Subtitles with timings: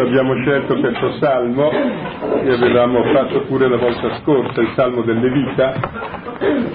[0.00, 5.72] abbiamo scelto questo salmo che avevamo fatto pure la volta scorsa, il salmo del Levita,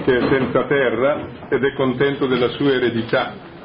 [0.04, 3.56] che è senza terra ed è contento della sua eredità.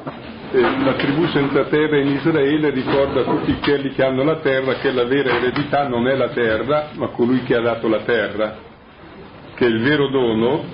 [0.50, 4.74] E la tribù senza terra in Israele ricorda a tutti quelli che hanno la terra
[4.74, 8.56] che la vera eredità non è la terra, ma colui che ha dato la terra,
[9.54, 10.64] che il vero dono,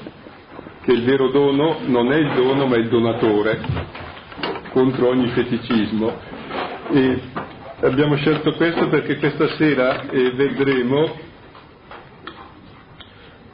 [0.83, 3.61] che il vero dono non è il dono ma il donatore,
[4.73, 6.13] contro ogni feticismo.
[6.93, 7.21] E
[7.83, 11.19] Abbiamo scelto questo perché questa sera eh, vedremo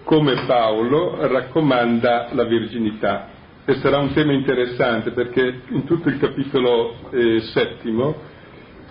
[0.02, 3.28] come Paolo raccomanda la virginità.
[3.64, 8.16] E sarà un tema interessante perché in tutto il capitolo eh, settimo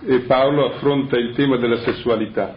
[0.06, 2.56] eh, Paolo affronta il tema della sessualità.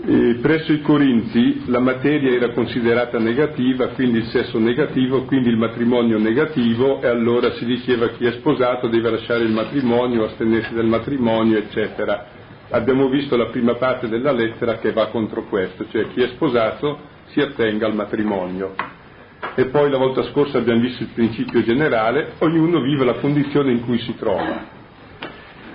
[0.00, 5.56] E presso i Corinzi la materia era considerata negativa, quindi il sesso negativo, quindi il
[5.56, 10.86] matrimonio negativo e allora si diceva chi è sposato deve lasciare il matrimonio, astenersi dal
[10.86, 12.26] matrimonio, eccetera.
[12.70, 16.98] Abbiamo visto la prima parte della lettera che va contro questo, cioè chi è sposato
[17.26, 18.74] si attenga al matrimonio.
[19.54, 23.84] E poi la volta scorsa abbiamo visto il principio generale, ognuno vive la condizione in
[23.84, 24.76] cui si trova.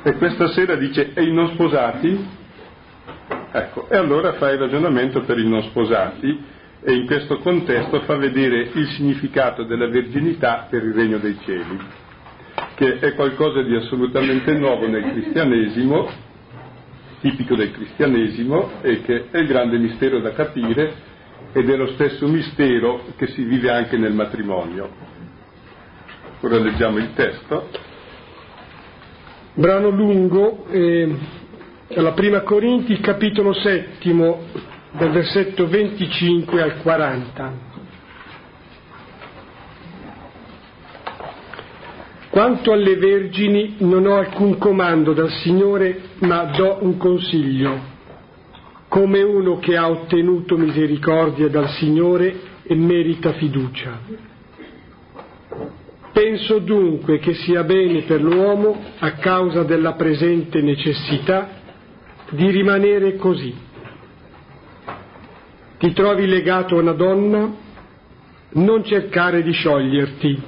[0.01, 2.41] E questa sera dice, e i non sposati?
[3.55, 6.43] Ecco, e allora fa il ragionamento per i non sposati
[6.81, 11.79] e in questo contesto fa vedere il significato della verginità per il regno dei cieli,
[12.73, 16.09] che è qualcosa di assolutamente nuovo nel cristianesimo,
[17.21, 21.11] tipico del cristianesimo e che è il grande mistero da capire
[21.53, 24.89] ed è lo stesso mistero che si vive anche nel matrimonio.
[26.41, 27.69] Ora leggiamo il testo.
[29.53, 30.65] Brano lungo.
[30.71, 31.41] Eh
[31.95, 34.43] alla Prima Corinti, capitolo settimo,
[34.91, 37.71] dal versetto 25 al 40.
[42.29, 47.77] Quanto alle vergini non ho alcun comando dal Signore, ma do un consiglio,
[48.87, 53.99] come uno che ha ottenuto misericordia dal Signore e merita fiducia.
[56.11, 61.61] Penso dunque che sia bene per l'uomo, a causa della presente necessità,
[62.33, 63.55] di rimanere così.
[65.77, 67.51] Ti trovi legato a una donna,
[68.53, 70.41] non cercare di scioglierti.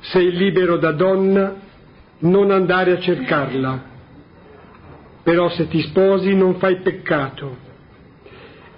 [0.00, 1.54] Sei libero da donna,
[2.20, 3.92] non andare a cercarla.
[5.22, 7.56] Però se ti sposi non fai peccato.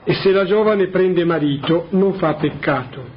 [0.05, 3.15] E se la giovane prende marito non fa peccato.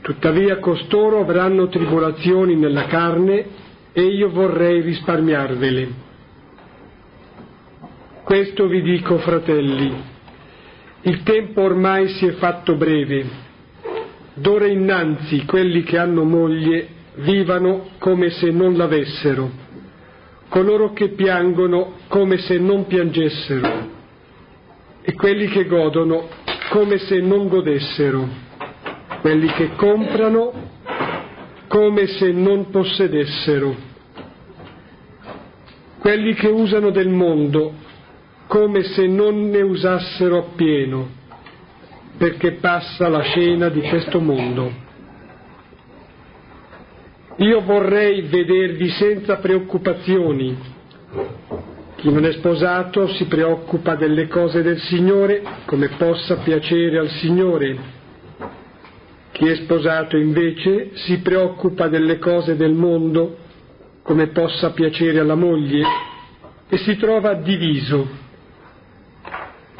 [0.00, 3.46] Tuttavia costoro avranno tribolazioni nella carne
[3.92, 6.05] e io vorrei risparmiarvele.
[8.26, 10.02] Questo vi dico, fratelli,
[11.02, 13.24] il tempo ormai si è fatto breve.
[14.34, 16.88] D'ora innanzi quelli che hanno moglie
[17.18, 19.48] vivano come se non l'avessero,
[20.48, 23.90] coloro che piangono come se non piangessero,
[25.02, 26.26] e quelli che godono
[26.70, 28.28] come se non godessero,
[29.20, 30.52] quelli che comprano
[31.68, 33.76] come se non possedessero,
[36.00, 37.84] quelli che usano del mondo
[38.46, 41.08] come se non ne usassero appieno,
[42.16, 44.84] perché passa la scena di questo mondo.
[47.38, 50.56] Io vorrei vedervi senza preoccupazioni.
[51.96, 57.94] Chi non è sposato si preoccupa delle cose del Signore come possa piacere al Signore.
[59.32, 63.36] Chi è sposato invece si preoccupa delle cose del mondo
[64.02, 65.84] come possa piacere alla moglie
[66.68, 68.24] e si trova diviso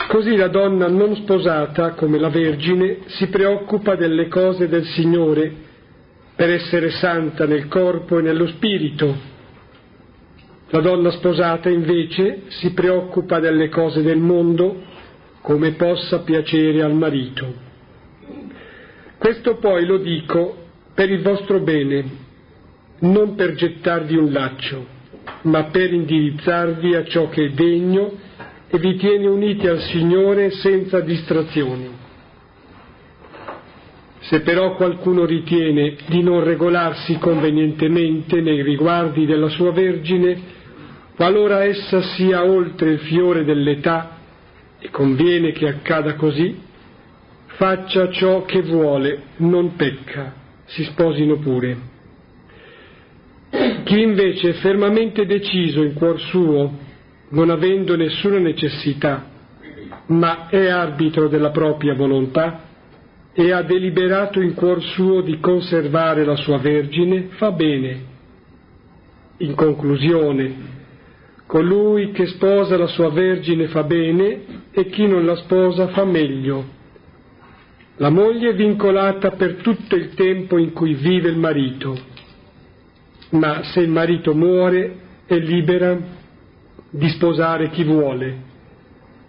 [0.09, 5.53] Così la donna non sposata, come la Vergine, si preoccupa delle cose del Signore
[6.37, 9.35] per essere santa nel corpo e nello spirito.
[10.69, 14.83] La donna sposata invece si preoccupa delle cose del mondo
[15.41, 17.55] come possa piacere al marito.
[19.19, 20.57] Questo poi lo dico
[20.95, 22.05] per il vostro bene,
[23.01, 24.87] non per gettarvi un laccio,
[25.43, 28.26] ma per indirizzarvi a ciò che è degno
[28.69, 31.89] e vi tiene uniti al Signore senza distrazioni.
[34.21, 40.55] Se però qualcuno ritiene di non regolarsi convenientemente nei riguardi della sua Vergine,
[41.15, 44.17] qualora essa sia oltre il fiore dell'età,
[44.81, 46.59] e conviene che accada così,
[47.57, 50.35] faccia ciò che vuole, non pecca,
[50.65, 51.95] si sposino pure.
[53.85, 56.85] Chi invece è fermamente deciso in cuor suo
[57.31, 59.25] non avendo nessuna necessità,
[60.07, 62.63] ma è arbitro della propria volontà
[63.33, 68.15] e ha deliberato in cuor suo di conservare la sua Vergine, fa bene.
[69.39, 70.75] In conclusione,
[71.47, 76.75] colui che sposa la sua vergine fa bene e chi non la sposa fa meglio.
[77.99, 81.99] La moglie è vincolata per tutto il tempo in cui vive il marito,
[83.31, 84.97] ma se il marito muore
[85.27, 86.16] è libera
[86.97, 88.37] di sposare chi vuole,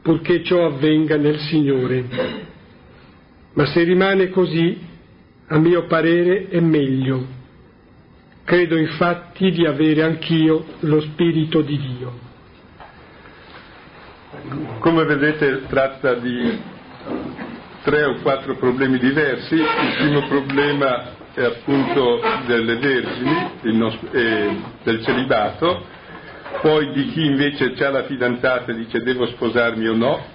[0.02, 2.06] purché ciò avvenga nel Signore.
[3.54, 4.78] Ma se rimane così,
[5.48, 7.36] a mio parere è meglio
[8.48, 12.20] Credo infatti di avere anch'io lo Spirito di Dio.
[14.80, 16.58] Come vedete tratta di
[17.84, 19.56] tre o quattro problemi diversi.
[19.56, 25.84] Il primo problema è appunto delle vergini nostro, eh, del celibato,
[26.62, 30.26] poi di chi invece ha la fidanzata e dice devo sposarmi o no,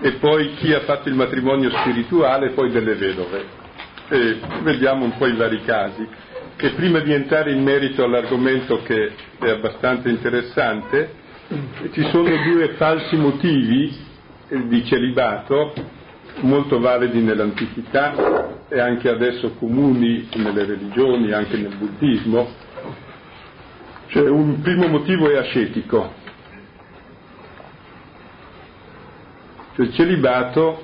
[0.00, 3.60] e poi chi ha fatto il matrimonio spirituale e poi delle vedove.
[4.08, 6.06] E vediamo un po' i vari casi
[6.56, 9.10] che prima di entrare in merito all'argomento che
[9.40, 11.14] è abbastanza interessante,
[11.92, 13.92] ci sono due falsi motivi
[14.48, 15.72] di celibato
[16.40, 22.48] molto validi nell'antichità e anche adesso comuni nelle religioni, anche nel buddismo.
[24.12, 26.12] Cioè, un primo motivo è ascetico,
[29.74, 30.82] cioè il celibato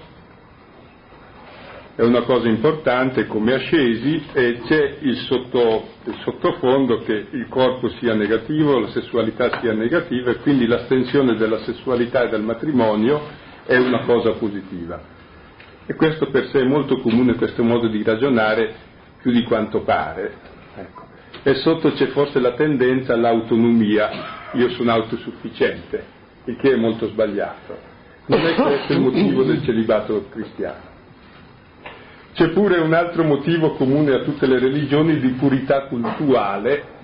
[1.94, 7.90] è una cosa importante come ascesi e c'è il, sotto, il, sottofondo che il corpo
[7.98, 13.20] sia negativo, la sessualità sia negativa e quindi l'astensione della sessualità e del matrimonio
[13.66, 15.02] è una cosa positiva.
[15.84, 18.74] E questo per sé è molto comune questo modo di ragionare
[19.20, 20.56] più di quanto pare.
[21.42, 24.10] E sotto c'è forse la tendenza all'autonomia,
[24.52, 26.04] io sono autosufficiente,
[26.44, 27.96] il che è molto sbagliato.
[28.26, 30.96] Non è questo il motivo del celibato cristiano.
[32.34, 36.96] C'è pure un altro motivo comune a tutte le religioni di purità cultuale.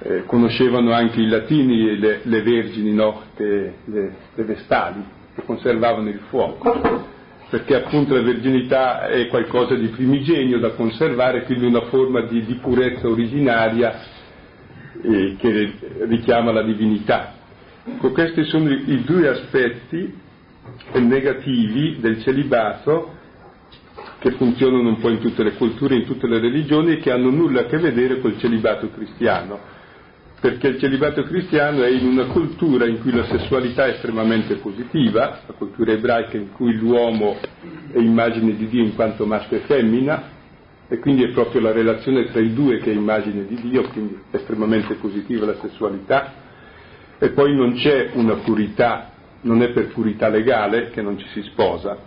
[0.00, 3.22] Eh, conoscevano anche i latini le, le vergini, no?
[3.36, 5.04] le, le, le vestali,
[5.34, 7.06] che conservavano il fuoco,
[7.50, 12.54] perché appunto la verginità è qualcosa di primigenio da conservare, quindi una forma di, di
[12.54, 13.98] purezza originaria
[15.02, 15.72] eh, che
[16.06, 17.34] richiama la divinità.
[17.86, 20.14] Ecco, questi sono i, i due aspetti
[20.94, 23.16] negativi del celibato
[24.18, 27.30] che funzionano un po' in tutte le culture, in tutte le religioni e che hanno
[27.30, 29.58] nulla a che vedere col celibato cristiano,
[30.40, 35.40] perché il celibato cristiano è in una cultura in cui la sessualità è estremamente positiva,
[35.46, 37.36] la cultura ebraica in cui l'uomo
[37.92, 40.36] è immagine di Dio in quanto maschio e femmina,
[40.86, 44.20] e quindi è proprio la relazione tra i due che è immagine di Dio, quindi
[44.30, 46.32] è estremamente positiva la sessualità,
[47.18, 49.10] e poi non c'è una purità,
[49.40, 51.98] non è per purità legale che non ci si sposa,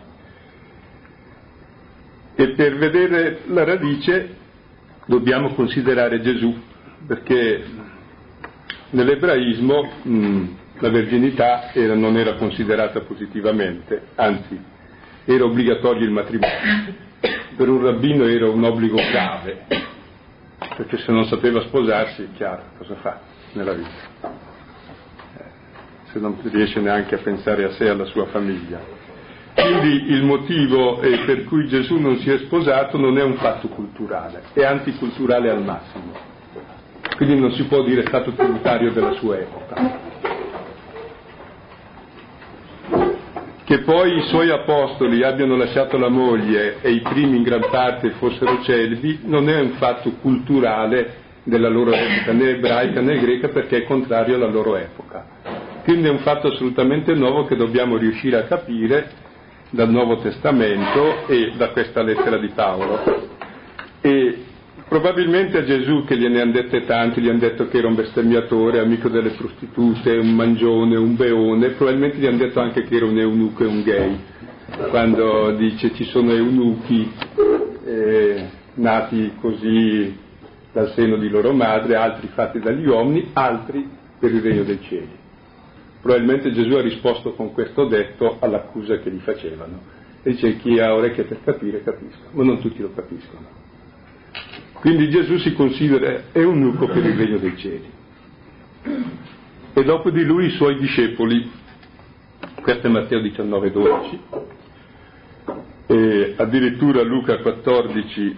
[2.33, 4.35] e per vedere la radice
[5.05, 6.57] dobbiamo considerare Gesù,
[7.05, 7.89] perché
[8.91, 10.45] nell'ebraismo mh,
[10.79, 14.59] la verginità era, non era considerata positivamente, anzi
[15.25, 17.09] era obbligatorio il matrimonio.
[17.55, 19.65] Per un rabbino era un obbligo grave,
[20.75, 23.19] perché se non sapeva sposarsi, è chiaro, cosa fa
[23.53, 23.89] nella vita?
[25.37, 25.43] Eh,
[26.11, 28.99] se non riesce neanche a pensare a sé e alla sua famiglia.
[29.53, 34.43] Quindi il motivo per cui Gesù non si è sposato non è un fatto culturale,
[34.53, 36.30] è anticulturale al massimo.
[37.21, 39.99] Quindi non si può dire stato tributario della sua epoca.
[43.63, 48.09] Che poi i suoi apostoli abbiano lasciato la moglie e i primi in gran parte
[48.13, 51.13] fossero celibi non è un fatto culturale
[51.43, 55.23] della loro epoca, né ebraica né greca, perché è contrario alla loro epoca.
[55.83, 59.11] Quindi è un fatto assolutamente nuovo che dobbiamo riuscire a capire
[59.69, 63.29] dal Nuovo Testamento e da questa lettera di Paolo.
[64.01, 64.45] E
[64.91, 68.79] probabilmente a Gesù che gliene hanno dette tanti, gli hanno detto che era un bestemmiatore,
[68.79, 73.17] amico delle prostitute, un mangione, un beone, probabilmente gli hanno detto anche che era un
[73.17, 74.19] eunuco e un gay,
[74.89, 77.09] quando dice ci sono eunuchi
[77.85, 80.13] eh, nati così
[80.73, 85.19] dal seno di loro madre, altri fatti dagli uomini, altri per il regno dei cieli.
[86.01, 89.99] Probabilmente Gesù ha risposto con questo detto all'accusa che gli facevano.
[90.21, 93.60] E dice chi ha orecchie per capire capisca, ma non tutti lo capiscono.
[94.81, 97.89] Quindi Gesù si considera eunuco per il regno dei cieli.
[99.73, 101.51] E dopo di lui i suoi discepoli,
[102.63, 104.19] questo è Matteo 19, 12,
[105.85, 108.37] e addirittura Luca 14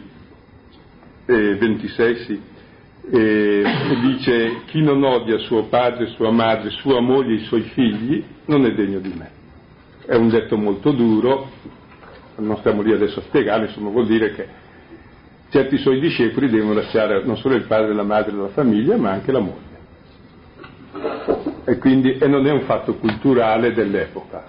[1.27, 2.41] e 26, sì,
[3.09, 3.63] e
[4.01, 8.73] dice chi non odia suo padre, sua madre, sua moglie i suoi figli non è
[8.73, 9.31] degno di me.
[10.05, 11.49] È un detto molto duro,
[12.35, 14.47] non stiamo lì adesso a spiegare, insomma vuol dire che
[15.53, 19.31] certi suoi discepoli devono lasciare non solo il padre, la madre la famiglia, ma anche
[19.31, 19.71] la moglie.
[21.65, 24.43] E quindi e non è un fatto culturale dell'epoca.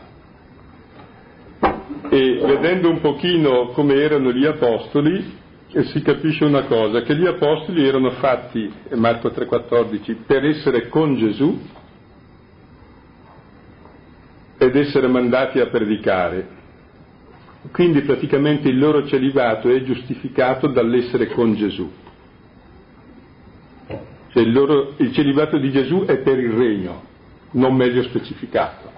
[2.09, 7.87] E vedendo un pochino come erano gli apostoli, si capisce una cosa, che gli apostoli
[7.87, 11.61] erano fatti, Marco 3,14, per essere con Gesù
[14.57, 16.63] ed essere mandati a predicare.
[17.71, 21.91] Quindi praticamente il loro celibato è giustificato dall'essere con Gesù.
[24.35, 27.03] Cioè il, loro, il celibato di Gesù è per il regno,
[27.53, 28.91] non meglio specificato.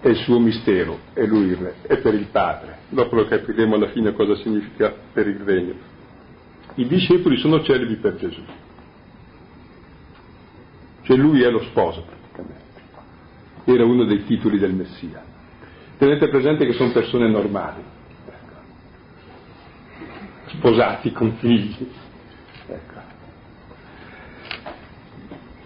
[0.00, 2.78] È il suo mistero, è lui il re, è per il Padre.
[2.90, 5.74] Dopo lo capiremo alla fine cosa significa per il regno.
[6.76, 8.42] I discepoli sono celibi per Gesù.
[11.02, 12.62] Cioè lui è lo sposo praticamente.
[13.64, 15.33] Era uno dei titoli del Messia.
[15.96, 17.82] Tenete presente che sono persone normali,
[18.26, 18.54] ecco.
[20.46, 21.88] sposati con figli.
[22.66, 22.92] Ecco.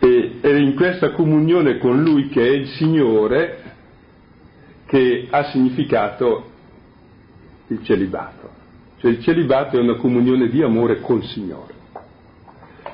[0.00, 3.62] E, è in questa comunione con Lui che è il Signore
[4.86, 6.50] che ha significato
[7.68, 8.50] il celibato.
[8.98, 11.74] Cioè il celibato è una comunione di amore col Signore,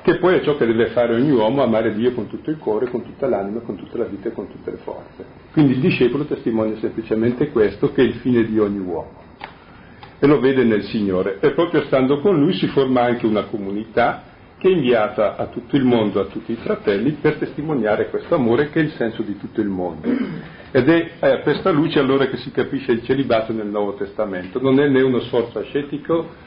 [0.05, 2.91] che poi è ciò che deve fare ogni uomo, amare Dio con tutto il cuore,
[2.91, 5.25] con tutta l'anima, con tutta la vita e con tutte le forze.
[5.51, 9.23] Quindi il discepolo testimonia semplicemente questo, che è il fine di ogni uomo.
[10.19, 11.39] E lo vede nel Signore.
[11.39, 14.25] E proprio stando con Lui si forma anche una comunità
[14.59, 18.69] che è inviata a tutto il mondo, a tutti i fratelli, per testimoniare questo amore
[18.69, 20.07] che è il senso di tutto il mondo.
[20.69, 24.61] Ed è a questa luce allora che si capisce il celibato nel Nuovo Testamento.
[24.61, 26.44] Non è né uno sforzo ascetico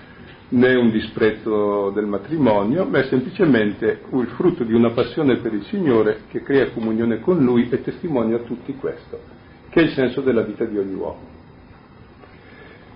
[0.51, 5.65] né un disprezzo del matrimonio, ma è semplicemente il frutto di una passione per il
[5.65, 9.21] Signore che crea comunione con Lui e testimonia tutti questo,
[9.69, 11.37] che è il senso della vita di ogni uomo.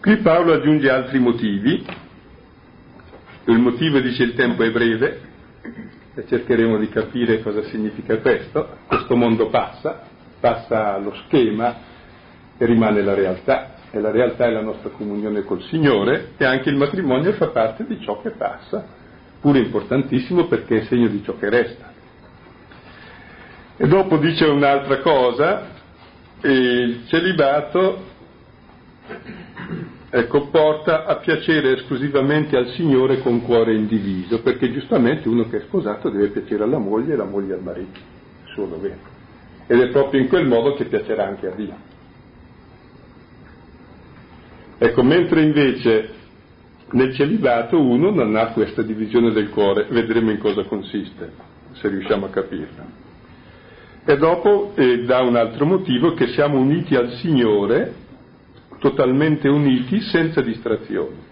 [0.01, 1.85] Qui Paolo aggiunge altri motivi,
[3.45, 5.21] il motivo dice il tempo è breve
[6.15, 10.03] e cercheremo di capire cosa significa questo, questo mondo passa,
[10.41, 11.77] passa lo schema
[12.57, 16.71] e rimane la realtà e la realtà è la nostra comunione col Signore e anche
[16.71, 18.87] il matrimonio fa parte di ciò che passa,
[19.39, 21.93] pure importantissimo perché è segno di ciò che resta.
[23.77, 25.69] E dopo dice un'altra cosa,
[26.41, 28.03] il celibato
[30.09, 35.61] ecco, porta a piacere esclusivamente al Signore con cuore indiviso, perché giustamente uno che è
[35.61, 39.11] sposato deve piacere alla moglie e la moglie al marito, il suo dovere.
[39.67, 41.92] Ed è proprio in quel modo che piacerà anche a Dio.
[44.85, 46.09] Ecco, mentre invece
[46.91, 51.31] nel celibato uno non ha questa divisione del cuore, vedremo in cosa consiste,
[51.75, 52.85] se riusciamo a capirla.
[54.05, 57.95] E dopo eh, dà un altro motivo che siamo uniti al Signore,
[58.81, 61.31] totalmente uniti, senza distrazioni.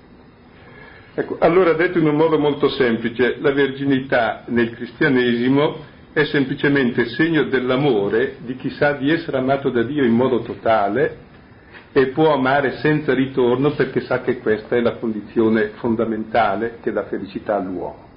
[1.12, 7.42] Ecco, allora detto in un modo molto semplice, la verginità nel cristianesimo è semplicemente segno
[7.48, 11.26] dell'amore di chi sa di essere amato da Dio in modo totale
[11.92, 17.04] e può amare senza ritorno perché sa che questa è la condizione fondamentale che dà
[17.04, 18.08] felicità all'uomo.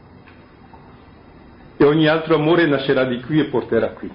[1.78, 4.12] E ogni altro amore nascerà di qui e porterà qui.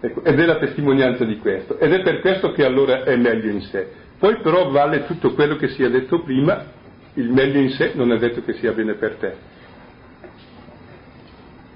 [0.00, 1.78] Ecco, ed è la testimonianza di questo.
[1.78, 3.90] Ed è per questo che allora è meglio in sé.
[4.18, 6.64] Poi però vale tutto quello che si è detto prima,
[7.14, 9.34] il meglio in sé non è detto che sia bene per te.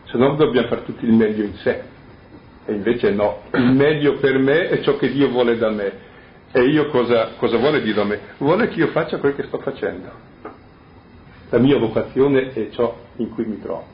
[0.04, 1.96] Se no dobbiamo fare tutti il meglio in sé
[2.68, 6.06] e invece no, il meglio per me è ciò che Dio vuole da me.
[6.52, 8.20] E io cosa, cosa vuole Dio da me?
[8.36, 10.10] Vuole che io faccia quel che sto facendo.
[11.48, 13.86] La mia vocazione è ciò in cui mi trovo.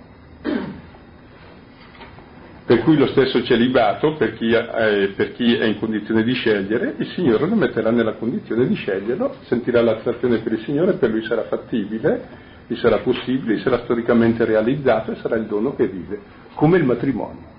[2.66, 6.94] Per cui lo stesso celibato, per chi, è, per chi è in condizione di scegliere,
[6.96, 11.22] il Signore lo metterà nella condizione di sceglierlo, sentirà l'attrazione per il Signore, per lui
[11.26, 12.26] sarà fattibile,
[12.66, 16.18] gli sarà possibile, gli sarà storicamente realizzato e sarà il dono che vive,
[16.54, 17.53] come il matrimonio.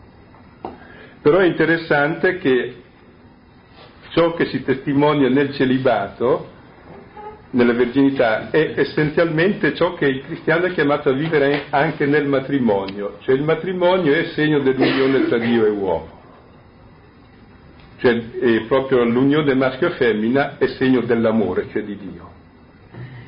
[1.25, 2.75] Però è interessante che
[4.09, 6.49] ciò che si testimonia nel celibato,
[7.49, 13.17] nella verginità, è essenzialmente ciò che il cristiano è chiamato a vivere anche nel matrimonio,
[13.21, 16.09] cioè il matrimonio è segno dell'unione tra Dio e uomo.
[17.97, 22.29] Cioè è proprio l'unione maschio e femmina è segno dell'amore, cioè di Dio.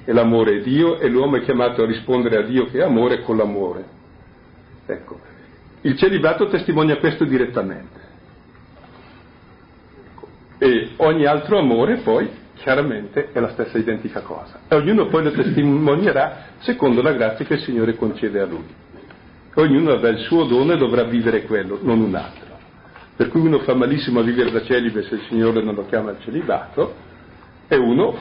[0.06, 3.22] E l'amore è Dio e l'uomo è chiamato a rispondere a Dio che è amore
[3.24, 3.86] con l'amore.
[4.86, 5.27] Ecco.
[5.88, 8.00] Il celibato testimonia questo direttamente.
[10.58, 14.60] E ogni altro amore poi chiaramente è la stessa identica cosa.
[14.68, 18.66] E ognuno poi lo testimonierà secondo la grazia che il Signore concede a lui.
[19.54, 22.58] Ognuno avrà il suo dono e dovrà vivere quello, non un altro.
[23.16, 26.12] Per cui uno fa malissimo a vivere da celibe se il Signore non lo chiama
[26.12, 26.96] il celibato,
[27.70, 28.14] e uno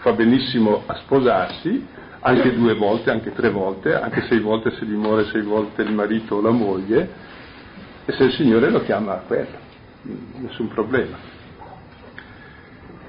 [0.00, 1.86] fa benissimo a sposarsi,
[2.26, 5.92] anche due volte, anche tre volte, anche sei volte se gli muore sei volte il
[5.92, 7.10] marito o la moglie,
[8.06, 9.58] e se il Signore lo chiama a quello,
[10.38, 11.18] nessun problema.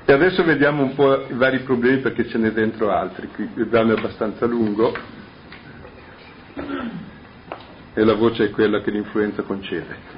[0.04, 3.66] E adesso vediamo un po' i vari problemi perché ce n'è dentro altri, qui il
[3.66, 4.94] brano è abbastanza lungo
[7.94, 10.15] e la voce è quella che l'influenza concede.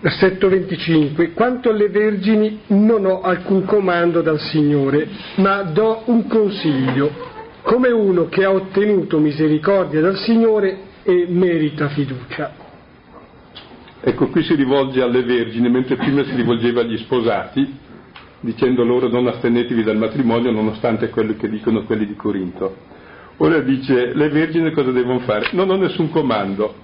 [0.00, 1.32] Versetto 25.
[1.32, 7.10] Quanto alle vergini non ho alcun comando dal Signore, ma do un consiglio,
[7.62, 12.68] come uno che ha ottenuto misericordia dal Signore e merita fiducia.
[14.00, 17.70] Ecco, qui si rivolge alle vergini, mentre prima si rivolgeva agli sposati,
[18.40, 22.74] dicendo loro non astenetevi dal matrimonio nonostante quello che dicono quelli di Corinto.
[23.36, 25.48] Ora dice, le vergini cosa devono fare?
[25.52, 26.74] Non ho nessun comando,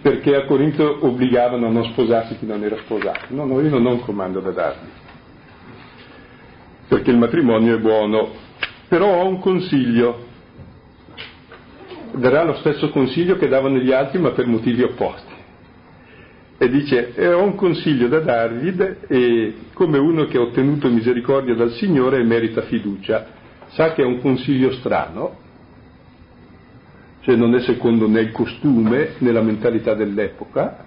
[0.00, 3.26] perché a Corinto obbligavano a non sposarsi chi non era sposato.
[3.28, 4.88] No, no, io non ho un comando da darvi,
[6.88, 8.30] perché il matrimonio è buono,
[8.88, 10.24] però ho un consiglio,
[12.12, 15.34] darà lo stesso consiglio che davano gli altri ma per motivi opposti.
[16.58, 18.74] E dice, e ho un consiglio da darvi
[19.08, 23.26] e come uno che ha ottenuto misericordia dal Signore e merita fiducia.
[23.68, 25.44] Sa che è un consiglio strano,
[27.26, 30.84] cioè non è secondo né il costume né la mentalità dell'epoca,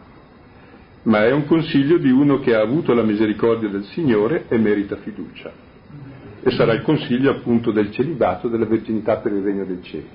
[1.03, 4.95] ma è un consiglio di uno che ha avuto la misericordia del Signore e merita
[4.95, 5.51] fiducia.
[6.41, 10.07] E sarà il consiglio appunto del celibato, della verginità per il regno dei cieli.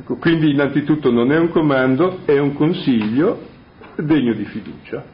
[0.00, 3.40] Ecco, quindi innanzitutto non è un comando, è un consiglio
[3.94, 5.04] degno di fiducia.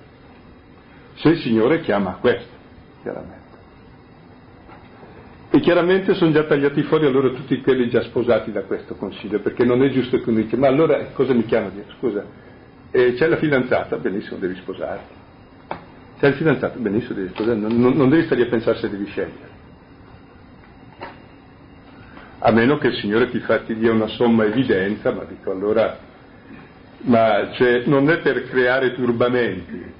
[1.16, 2.56] Se il Signore chiama a questo,
[3.02, 3.39] chiaramente.
[5.52, 9.64] E chiaramente sono già tagliati fuori allora tutti quelli già sposati da questo consiglio, perché
[9.64, 11.70] non è giusto che uno dice, ma allora cosa mi chiama?
[11.98, 12.24] Scusa,
[12.92, 15.14] eh, c'è la fidanzata, benissimo, devi sposarti.
[16.20, 19.06] C'è il fidanzato, benissimo, devi sposarti, non, non, non devi stare a pensare se devi
[19.06, 19.48] scegliere.
[22.38, 25.98] A meno che il Signore ti, fa, ti dia una somma evidenza, ma dico allora,
[27.02, 29.98] ma cioè, non è per creare turbamenti,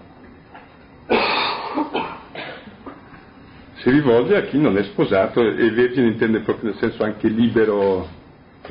[3.81, 8.07] si rivolge a chi non è sposato e vergine intende proprio nel senso anche libero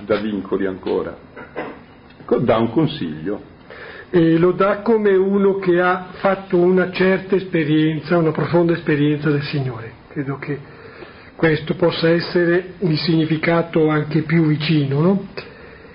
[0.03, 1.17] da vincoli ancora.
[2.19, 3.41] Ecco, dà un consiglio.
[4.11, 9.41] E lo dà come uno che ha fatto una certa esperienza, una profonda esperienza del
[9.43, 9.93] Signore.
[10.09, 10.57] Credo che
[11.35, 15.27] questo possa essere il significato anche più vicino, no?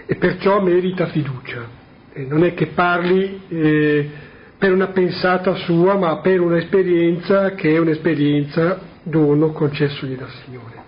[0.07, 1.69] E perciò merita fiducia.
[2.13, 4.11] E non è che parli eh,
[4.59, 10.83] per una pensata sua, ma per un'esperienza che è un'esperienza dono concessogli dal Signore.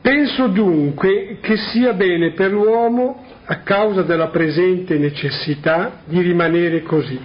[0.00, 7.20] Penso dunque che sia bene per l'uomo, a causa della presente necessità, di rimanere così.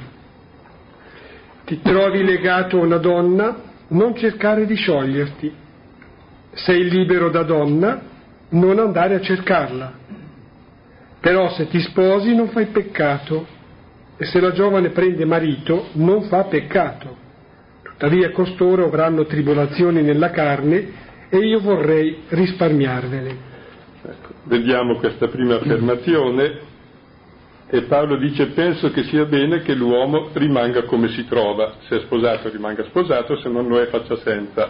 [1.65, 5.53] Ti trovi legato a una donna, non cercare di scioglierti.
[6.53, 8.01] Sei libero da donna,
[8.49, 9.93] non andare a cercarla.
[11.19, 13.47] Però se ti sposi non fai peccato
[14.17, 17.15] e se la giovane prende marito non fa peccato.
[18.03, 20.91] Tuttavia costoro avranno tribolazioni nella carne
[21.29, 23.29] e io vorrei risparmiarvele.
[24.05, 26.59] Ecco, vediamo questa prima affermazione
[27.65, 31.99] e Paolo dice penso che sia bene che l'uomo rimanga come si trova, se è
[32.01, 34.69] sposato rimanga sposato, se non lo è faccia senza.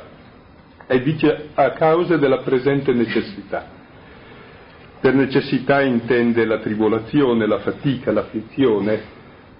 [0.85, 3.67] E dice a causa della presente necessità.
[5.01, 9.01] Per necessità intende la tribolazione, la fatica, l'afflizione,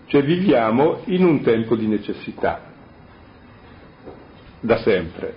[0.06, 2.70] cioè viviamo in un tempo di necessità
[4.64, 5.36] da sempre.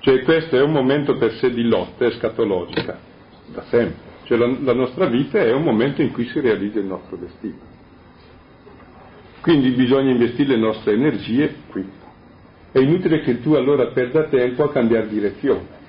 [0.00, 2.98] Cioè questo è un momento per sé di lotta escatologica,
[3.46, 4.12] da sempre.
[4.24, 7.72] Cioè la, la nostra vita è un momento in cui si realizza il nostro destino.
[9.40, 11.86] Quindi bisogna investire le nostre energie qui.
[12.72, 15.82] È inutile che tu allora perda tempo a cambiare direzione.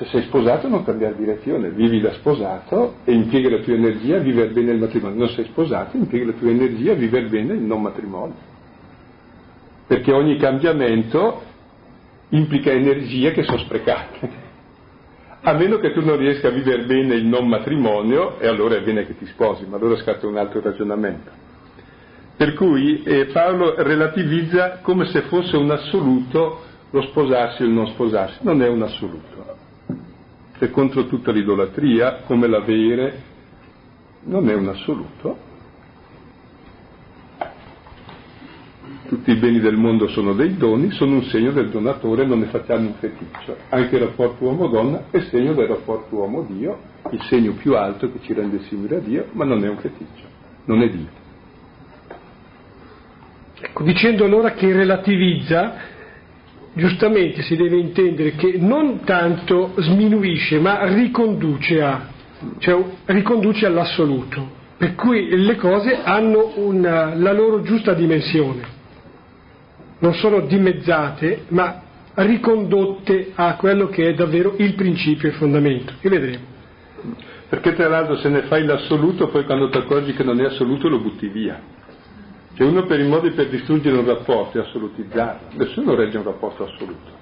[0.00, 4.20] Se sei sposato non cambiare direzione, vivi da sposato e impieghi la tua energia a
[4.20, 5.18] vivere bene il matrimonio.
[5.18, 8.34] Non sei sposato, impieghi la tua energia a vivere bene il non matrimonio.
[9.86, 11.42] Perché ogni cambiamento
[12.30, 14.30] implica energie che sono sprecate.
[15.42, 18.82] A meno che tu non riesca a vivere bene il non matrimonio, e allora è
[18.82, 21.30] bene che ti sposi, ma allora scatta un altro ragionamento.
[22.38, 27.86] Per cui eh, Paolo relativizza come se fosse un assoluto lo sposarsi o il non
[27.88, 28.38] sposarsi.
[28.40, 29.59] Non è un assoluto
[30.66, 33.22] è contro tutta l'idolatria, come l'avere,
[34.24, 35.48] non è un assoluto.
[39.08, 42.46] Tutti i beni del mondo sono dei doni, sono un segno del donatore, non ne
[42.46, 43.56] facciamo un feticcio.
[43.70, 46.78] Anche il rapporto uomo-donna è segno del rapporto uomo-Dio,
[47.10, 50.28] il segno più alto che ci rende simili a Dio, ma non è un feticcio.
[50.66, 51.08] non è Dio.
[53.62, 55.89] Ecco, dicendo allora che relativizza,
[56.74, 62.08] giustamente si deve intendere che non tanto sminuisce, ma riconduce, a,
[62.58, 68.78] cioè riconduce all'assoluto, per cui le cose hanno una, la loro giusta dimensione,
[69.98, 71.82] non sono dimezzate, ma
[72.14, 75.94] ricondotte a quello che è davvero il principio e il fondamento.
[76.00, 76.44] E vedremo.
[77.48, 80.88] Perché tra l'altro se ne fai l'assoluto, poi quando ti accorgi che non è assoluto
[80.88, 81.60] lo butti via.
[82.54, 85.48] Cioè uno per i modi per distruggere un rapporto è assolutizzarlo.
[85.52, 87.18] Nessuno regge un rapporto assoluto.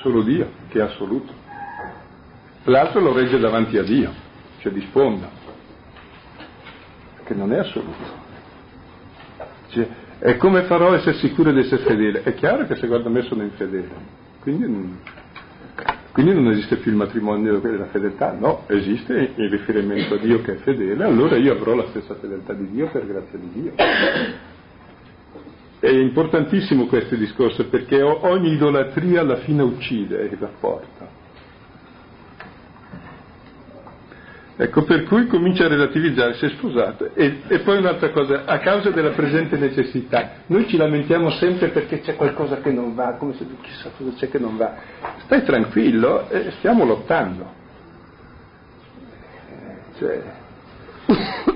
[0.00, 1.32] Solo Dio che è assoluto.
[2.64, 4.12] L'altro lo regge davanti a Dio,
[4.58, 5.30] cioè di sponda.
[7.24, 8.26] Che non è assoluto.
[9.68, 9.88] Cioè,
[10.20, 12.22] e come farò a essere sicuro di essere fedele?
[12.22, 13.88] È chiaro che se guarda me sono infedele.
[14.40, 14.98] Quindi,
[16.18, 20.54] quindi non esiste più il matrimonio della fedeltà, no, esiste il riferimento a Dio che
[20.54, 23.72] è fedele, allora io avrò la stessa fedeltà di Dio per grazia di Dio.
[25.78, 31.17] È importantissimo questo discorso perché ogni idolatria alla fine uccide il rapporto.
[34.60, 37.10] Ecco, per cui comincia a relativizzare, si è sposato.
[37.14, 42.00] E, e, poi un'altra cosa, a causa della presente necessità, noi ci lamentiamo sempre perché
[42.00, 44.74] c'è qualcosa che non va, come se chissà cosa c'è che non va.
[45.22, 47.54] Stai tranquillo, eh, stiamo lottando.
[49.96, 50.22] Cioè,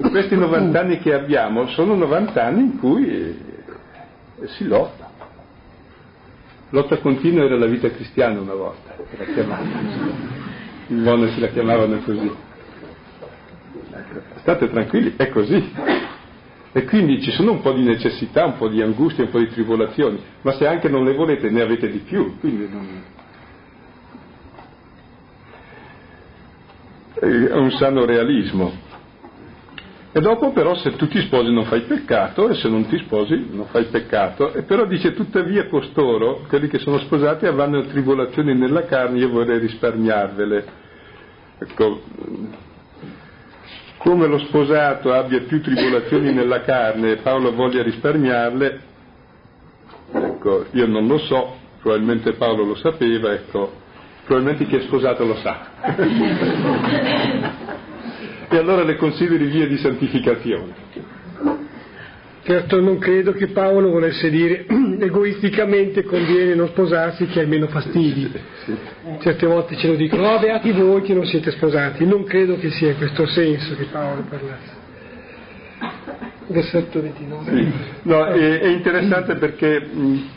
[0.09, 5.11] questi 90 anni che abbiamo sono 90 anni in cui eh, si lotta.
[6.71, 9.65] Lotta continua era la vita cristiana una volta, era chiamata.
[10.87, 12.51] I monaci la chiamavano così.
[14.37, 15.73] State tranquilli, è così.
[16.73, 19.49] E quindi ci sono un po' di necessità, un po' di angustie, un po' di
[19.49, 23.03] tribolazioni, ma se anche non le volete ne avete di più, non...
[27.23, 28.91] è un sano realismo.
[30.15, 33.47] E dopo però se tu ti sposi non fai peccato e se non ti sposi
[33.51, 34.53] non fai peccato.
[34.53, 39.59] E però dice tuttavia costoro, quelli che sono sposati, avranno tribolazioni nella carne, io vorrei
[39.59, 40.65] risparmiarvele.
[41.59, 42.03] Ecco,
[44.03, 48.81] come lo sposato abbia più tribolazioni nella carne e Paolo voglia risparmiarle,
[50.13, 53.73] ecco, io non lo so, probabilmente Paolo lo sapeva, ecco,
[54.25, 55.71] probabilmente chi è sposato lo sa.
[58.49, 60.81] e allora le consideri vie di santificazione.
[62.43, 64.67] Certo non credo che Paolo volesse dire
[65.05, 68.31] egoisticamente conviene non sposarsi che hai meno fastidi.
[69.21, 72.07] Certe volte ce lo dicono, no, beati voi che non siete sposati.
[72.07, 74.81] Non credo che sia in questo senso che Paolo parlasse.
[76.47, 77.51] Versetto 29.
[77.51, 77.73] Sì.
[78.03, 80.29] No, è, è, interessante perché mh,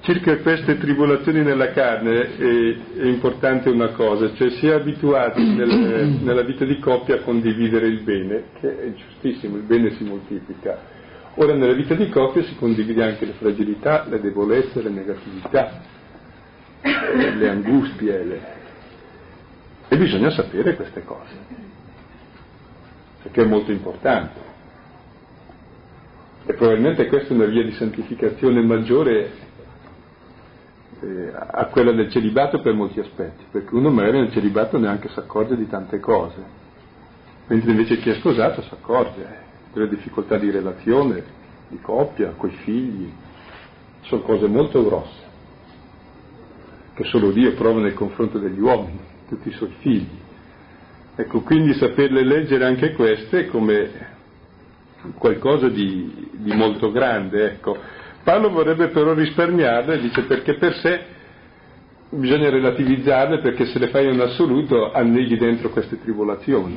[0.00, 6.18] circa queste tribolazioni nella carne è, è, importante una cosa, cioè si è abituati nel,
[6.22, 10.89] nella vita di coppia a condividere il bene, che è giustissimo, il bene si moltiplica
[11.34, 15.80] Ora nella vita di coppia si condivide anche le fragilità, le debolezze, le negatività,
[16.82, 18.24] le angustie.
[18.24, 18.40] Le...
[19.88, 21.32] E bisogna sapere queste cose,
[23.22, 24.48] perché è molto importante.
[26.46, 29.30] E probabilmente questa è una via di santificazione maggiore
[31.00, 35.18] eh, a quella del celibato per molti aspetti, perché uno magari nel celibato neanche si
[35.18, 36.42] accorge di tante cose,
[37.46, 41.22] mentre invece chi è sposato si accorge delle difficoltà di relazione,
[41.68, 43.10] di coppia, coi figli,
[44.02, 45.22] sono cose molto grosse,
[46.94, 50.18] che solo Dio prova nel confronto degli uomini, tutti i suoi figli.
[51.16, 54.18] Ecco, quindi saperle leggere anche queste come
[55.18, 57.44] qualcosa di, di molto grande.
[57.52, 57.76] Ecco.
[58.22, 61.18] Paolo vorrebbe però risparmiarle, dice perché per sé
[62.10, 66.76] bisogna relativizzarle perché se le fai in assoluto anneghi dentro queste tribolazioni.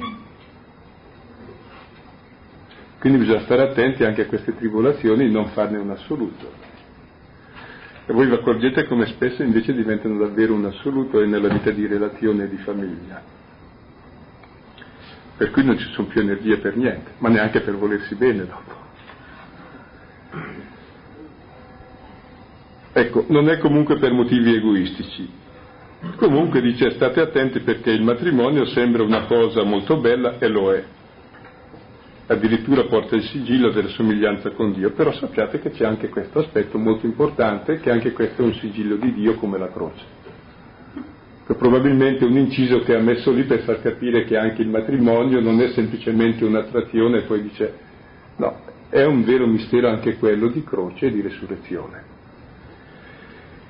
[3.04, 6.50] Quindi bisogna stare attenti anche a queste tribolazioni non farne un assoluto.
[8.06, 11.86] E voi vi accorgete come spesso invece diventano davvero un assoluto e nella vita di
[11.86, 13.22] relazione e di famiglia.
[15.36, 18.74] Per cui non ci sono più energie per niente, ma neanche per volersi bene dopo.
[22.94, 25.30] Ecco, non è comunque per motivi egoistici.
[26.16, 30.93] Comunque dice state attenti perché il matrimonio sembra una cosa molto bella e lo è
[32.28, 36.78] addirittura porta il sigillo della somiglianza con Dio, però sappiate che c'è anche questo aspetto
[36.78, 40.22] molto importante, che anche questo è un sigillo di Dio come la croce.
[41.46, 45.42] Che probabilmente un inciso che ha messo lì per far capire che anche il matrimonio
[45.42, 47.74] non è semplicemente un'attrazione e poi dice
[48.38, 52.12] no, è un vero mistero anche quello di croce e di resurrezione.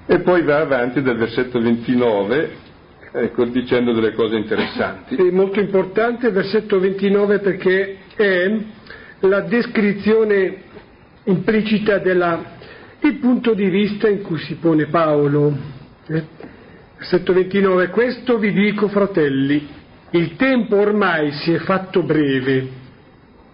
[0.06, 2.62] E poi va avanti dal versetto 29
[3.14, 5.16] ecco, dicendo delle cose interessanti.
[5.16, 8.58] È molto importante il versetto 29 perché è
[9.20, 10.62] la descrizione
[11.26, 15.56] implicita del punto di vista in cui si pone Paolo.
[16.08, 16.52] Eh?
[16.98, 19.68] Versetto 29, questo vi dico fratelli,
[20.12, 22.68] il tempo ormai si è fatto breve,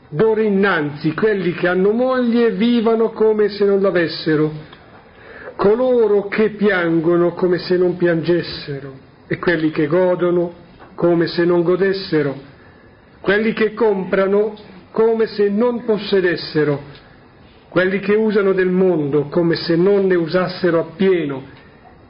[0.09, 4.51] d'ora innanzi quelli che hanno moglie vivano come se non l'avessero,
[5.55, 8.93] coloro che piangono come se non piangessero
[9.27, 10.53] e quelli che godono
[10.93, 12.48] come se non godessero,
[13.29, 14.55] quelli che comprano
[14.89, 16.81] come se non possedessero,
[17.69, 21.43] quelli che usano del mondo come se non ne usassero appieno,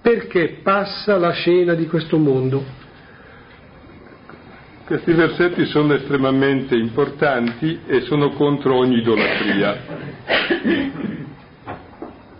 [0.01, 2.63] perché passa la scena di questo mondo.
[4.86, 9.77] Questi versetti sono estremamente importanti e sono contro ogni idolatria.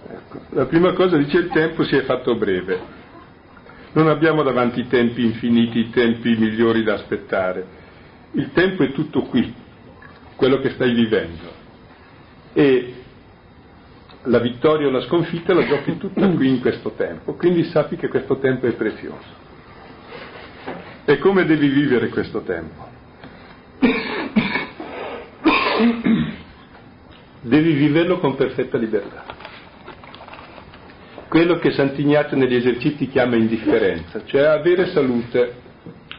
[0.08, 2.80] Ecco, la prima cosa dice il tempo si è fatto breve.
[3.92, 7.79] Non abbiamo davanti tempi infiniti, tempi migliori da aspettare.
[8.32, 9.54] Il tempo è tutto qui,
[10.36, 11.58] quello che stai vivendo.
[12.54, 12.94] E
[14.24, 18.08] la vittoria o la sconfitta la giochi tutta qui in questo tempo, quindi sappi che
[18.08, 19.48] questo tempo è prezioso.
[21.06, 22.88] E come devi vivere questo tempo?
[27.42, 29.24] Devi viverlo con perfetta libertà.
[31.30, 35.56] Quello che Sant'Ignazio negli esercizi chiama indifferenza, cioè avere salute,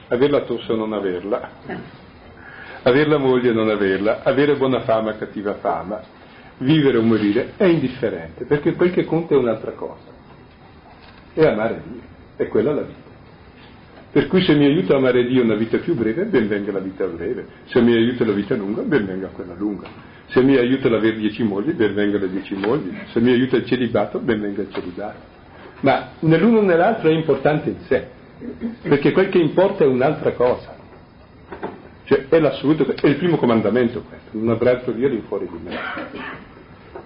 [0.09, 1.51] avere la tosse o non averla,
[2.83, 6.01] avere la moglie o non averla, avere buona fama o cattiva fama,
[6.59, 10.09] vivere o morire, è indifferente, perché quel che conta è un'altra cosa,
[11.33, 12.01] è amare Dio,
[12.37, 13.09] è quella la vita.
[14.12, 16.81] Per cui se mi aiuta a amare Dio una vita più breve, ben venga la
[16.81, 19.87] vita breve, se mi aiuta la vita lunga, ben venga quella lunga,
[20.27, 23.57] se mi aiuta ad avere dieci mogli, ben venga le dieci mogli, se mi aiuta
[23.57, 25.38] il celibato, ben venga il celibato.
[25.81, 28.09] Ma né l'uno né l'altro è importante in sé,
[28.83, 30.80] perché quel che importa è un'altra cosa.
[32.11, 35.79] Cioè è l'assoluto, è il primo comandamento questo, non altro Dio di fuori di me,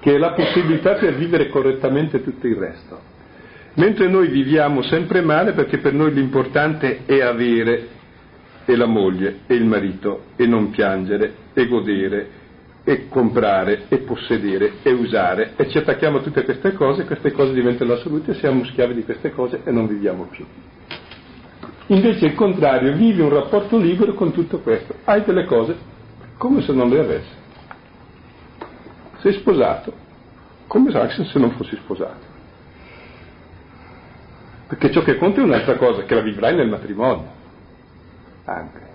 [0.00, 2.98] che è la possibilità per vivere correttamente tutto il resto.
[3.74, 7.88] Mentre noi viviamo sempre male perché per noi l'importante è avere
[8.64, 12.28] e la moglie e il marito e non piangere e godere
[12.82, 17.52] e comprare e possedere e usare e ci attacchiamo a tutte queste cose, queste cose
[17.52, 20.46] diventano assolute, siamo schiavi di queste cose e non viviamo più.
[21.88, 25.76] Invece il contrario, vivi un rapporto libero con tutto questo, hai delle cose
[26.38, 27.42] come se non le avessi.
[29.18, 29.92] Sei sposato,
[30.66, 32.32] come se non fossi sposato.
[34.66, 37.32] Perché ciò che conta è un'altra cosa, che la vivrai nel matrimonio.
[38.44, 38.92] Anche.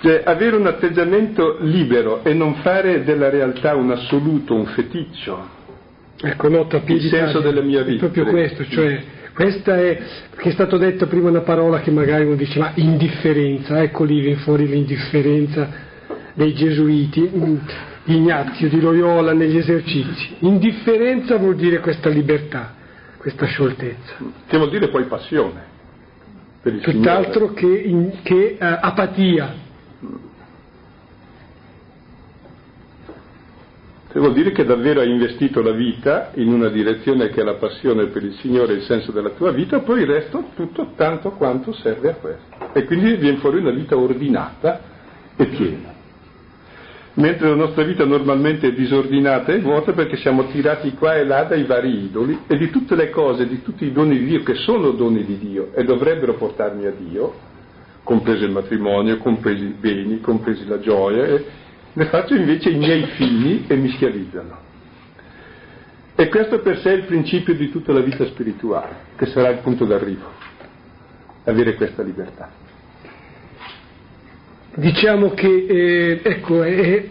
[0.00, 5.56] Cioè, avere un atteggiamento libero e non fare della realtà un assoluto, un feticcio.
[6.20, 8.06] Ecco, nota il senso della mia vita.
[8.06, 9.02] È proprio questo, cioè
[9.38, 9.96] questa è,
[10.30, 14.18] perché è stato detto prima una parola che magari uno dice, ma indifferenza, ecco lì
[14.18, 15.68] viene fuori l'indifferenza
[16.34, 17.56] dei gesuiti, mm,
[18.06, 20.34] Ignazio, di Loyola negli esercizi.
[20.40, 22.74] Indifferenza vuol dire questa libertà,
[23.16, 24.16] questa scioltezza.
[24.44, 25.62] Che vuol dire poi passione.
[26.82, 29.54] Tutt'altro che, in, che uh, apatia.
[34.10, 37.56] Che vuol dire che davvero hai investito la vita in una direzione che è la
[37.56, 41.74] passione per il Signore, il senso della tua vita, poi il resto tutto tanto quanto
[41.74, 42.72] serve a questo.
[42.72, 44.80] E quindi viene fuori una vita ordinata
[45.36, 45.96] e piena.
[47.18, 51.42] Mentre la nostra vita normalmente è disordinata e vuota perché siamo tirati qua e là
[51.42, 54.54] dai vari idoli e di tutte le cose, di tutti i doni di Dio che
[54.54, 57.34] sono doni di Dio e dovrebbero portarmi a Dio,
[58.04, 63.64] compreso il matrimonio, compresi i beni, compresi la gioia, ne faccio invece i miei figli
[63.66, 64.66] e mi schiavizzano.
[66.14, 69.58] E questo per sé è il principio di tutta la vita spirituale, che sarà il
[69.58, 70.32] punto d'arrivo,
[71.44, 72.50] avere questa libertà.
[74.74, 77.08] Diciamo che eh, ecco, è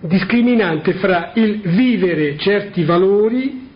[0.00, 3.68] discriminante fra il vivere certi valori,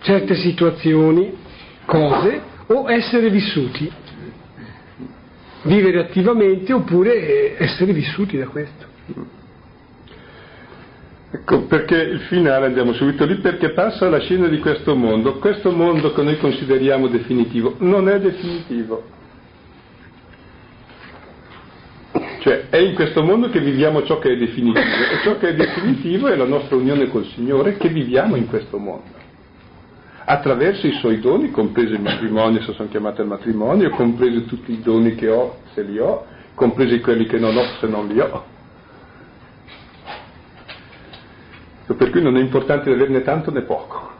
[0.00, 1.36] certe situazioni,
[1.84, 3.90] cose, o essere vissuti
[5.68, 8.86] vivere attivamente oppure essere vissuti da questo.
[11.30, 15.38] Ecco perché il finale andiamo subito lì, perché passa la scena di questo mondo.
[15.38, 19.16] Questo mondo che noi consideriamo definitivo non è definitivo.
[22.40, 25.54] Cioè è in questo mondo che viviamo ciò che è definitivo e ciò che è
[25.54, 29.17] definitivo è la nostra unione col Signore che viviamo in questo mondo
[30.30, 34.82] attraverso i suoi doni, compreso il matrimonio se sono chiamate al matrimonio, compreso tutti i
[34.82, 38.44] doni che ho se li ho, compresi quelli che non ho se non li ho.
[41.86, 44.16] Per cui non è importante averne tanto né poco.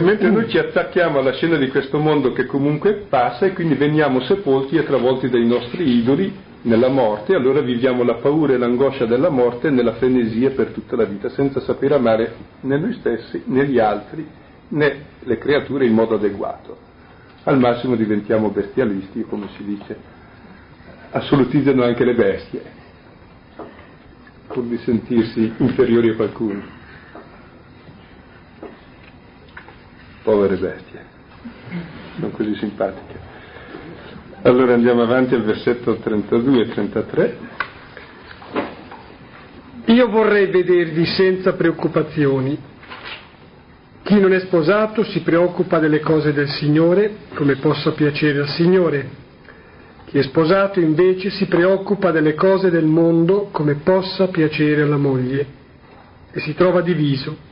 [0.00, 4.20] Mentre noi ci attacchiamo alla scena di questo mondo che comunque passa e quindi veniamo
[4.20, 6.32] sepolti e travolti dai nostri idoli
[6.66, 11.04] nella morte, allora viviamo la paura e l'angoscia della morte nella frenesia per tutta la
[11.04, 14.26] vita, senza sapere amare né noi stessi né gli altri
[14.68, 16.76] né le creature in modo adeguato.
[17.44, 19.96] Al massimo diventiamo bestialisti, come si dice,
[21.10, 22.62] assolutizzano anche le bestie,
[24.48, 26.62] pur di sentirsi inferiori a qualcuno.
[30.24, 31.04] Povere bestie,
[32.16, 33.25] sono così simpatiche.
[34.46, 37.38] Allora andiamo avanti al versetto 32 e 33.
[39.86, 42.56] Io vorrei vedervi senza preoccupazioni.
[44.04, 49.08] Chi non è sposato si preoccupa delle cose del Signore come possa piacere al Signore.
[50.04, 55.44] Chi è sposato invece si preoccupa delle cose del mondo come possa piacere alla moglie
[56.30, 57.45] e si trova diviso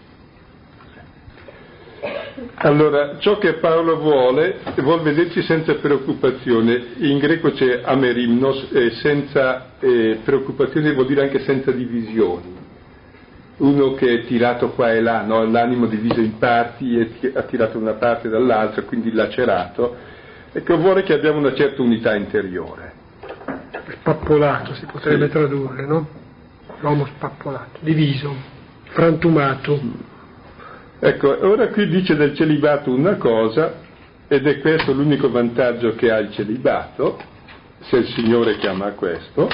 [2.64, 6.94] allora, ciò che Paolo vuole, vuol vederci senza preoccupazione.
[7.00, 12.56] In greco c'è amerimnos, eh, senza eh, preoccupazione vuol dire anche senza divisioni.
[13.58, 15.44] Uno che è tirato qua e là, no?
[15.44, 19.96] l'animo diviso in parti, e ha tirato una parte dall'altra, quindi lacerato,
[20.50, 22.92] e che vuole che abbiamo una certa unità interiore.
[24.00, 25.32] Spappolato si potrebbe sì.
[25.32, 26.08] tradurre, no?
[26.80, 28.34] L'uomo spappolato, diviso,
[28.84, 30.12] frantumato.
[31.06, 33.74] Ecco, ora qui dice del celibato una cosa,
[34.26, 37.18] ed è questo l'unico vantaggio che ha il celibato,
[37.80, 39.46] se il Signore chiama a questo,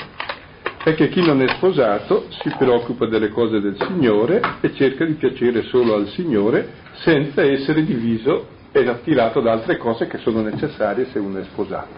[0.84, 5.14] è che chi non è sposato si preoccupa delle cose del Signore e cerca di
[5.14, 6.68] piacere solo al Signore
[7.02, 11.94] senza essere diviso ed attirato da altre cose che sono necessarie se uno è sposato.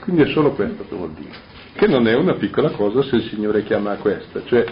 [0.00, 1.30] Quindi è solo questo che vuol dire,
[1.74, 4.64] che non è una piccola cosa se il Signore chiama a questo, cioè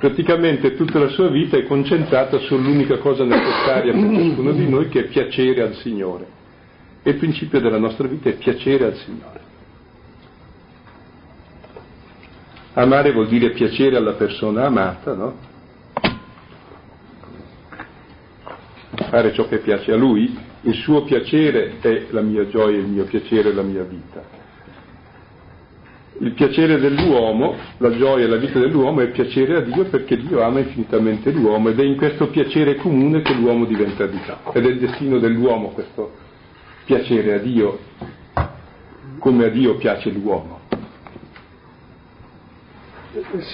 [0.00, 5.00] praticamente tutta la sua vita è concentrata sull'unica cosa necessaria per ciascuno di noi che
[5.00, 6.38] è piacere al Signore.
[7.02, 9.40] E il principio della nostra vita è piacere al Signore.
[12.72, 15.36] Amare vuol dire piacere alla persona amata, no?
[19.10, 23.04] Fare ciò che piace a lui, il suo piacere è la mia gioia, il mio
[23.04, 24.39] piacere la mia vita
[26.20, 30.42] il piacere dell'uomo, la gioia e la vita dell'uomo è piacere a Dio perché Dio
[30.42, 34.40] ama infinitamente l'uomo ed è in questo piacere comune che l'uomo diventa vita.
[34.52, 36.12] Ed è il destino dell'uomo questo
[36.84, 37.78] piacere a Dio,
[39.18, 40.60] come a Dio piace l'uomo.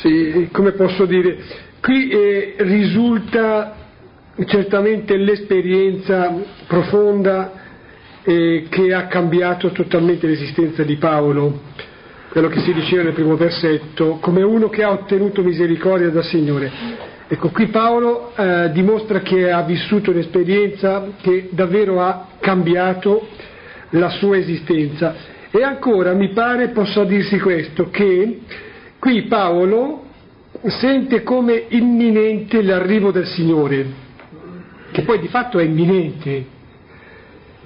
[0.00, 1.38] Sì, come posso dire,
[1.80, 3.76] qui eh, risulta
[4.44, 6.34] certamente l'esperienza
[6.66, 7.52] profonda
[8.24, 11.60] eh, che ha cambiato totalmente l'esistenza di Paolo
[12.36, 16.70] quello che si diceva nel primo versetto, come uno che ha ottenuto misericordia dal Signore.
[17.28, 23.26] Ecco, qui Paolo eh, dimostra che ha vissuto un'esperienza che davvero ha cambiato
[23.92, 25.14] la sua esistenza.
[25.50, 28.40] E ancora mi pare possa dirsi questo, che
[28.98, 30.04] qui Paolo
[30.78, 33.86] sente come imminente l'arrivo del Signore,
[34.90, 36.44] che poi di fatto è imminente.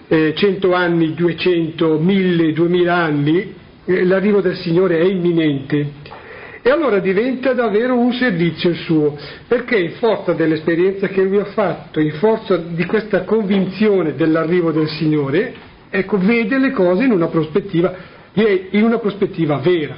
[0.07, 3.59] Eh, 100 anni, 200, 1000, 2000 anni
[4.05, 6.19] l'arrivo del Signore è imminente.
[6.63, 9.17] E allora diventa davvero un servizio il suo,
[9.49, 14.89] perché in forza dell'esperienza che lui ha fatto, in forza di questa convinzione dell'arrivo del
[14.89, 15.55] Signore,
[15.89, 17.95] ecco, vede le cose in una prospettiva,
[18.35, 19.97] in una prospettiva vera,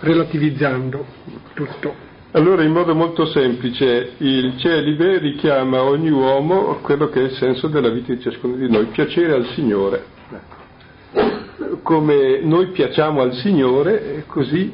[0.00, 1.06] relativizzando
[1.54, 2.08] tutto.
[2.32, 7.68] Allora, in modo molto semplice, il celibe richiama ogni uomo quello che è il senso
[7.68, 10.18] della vita di ciascuno di noi, piacere al Signore
[11.82, 14.72] come noi piacciamo al Signore, così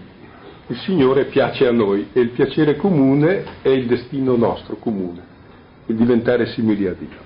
[0.68, 5.22] il Signore piace a noi e il piacere comune è il destino nostro comune,
[5.87, 7.25] il diventare simili a Dio.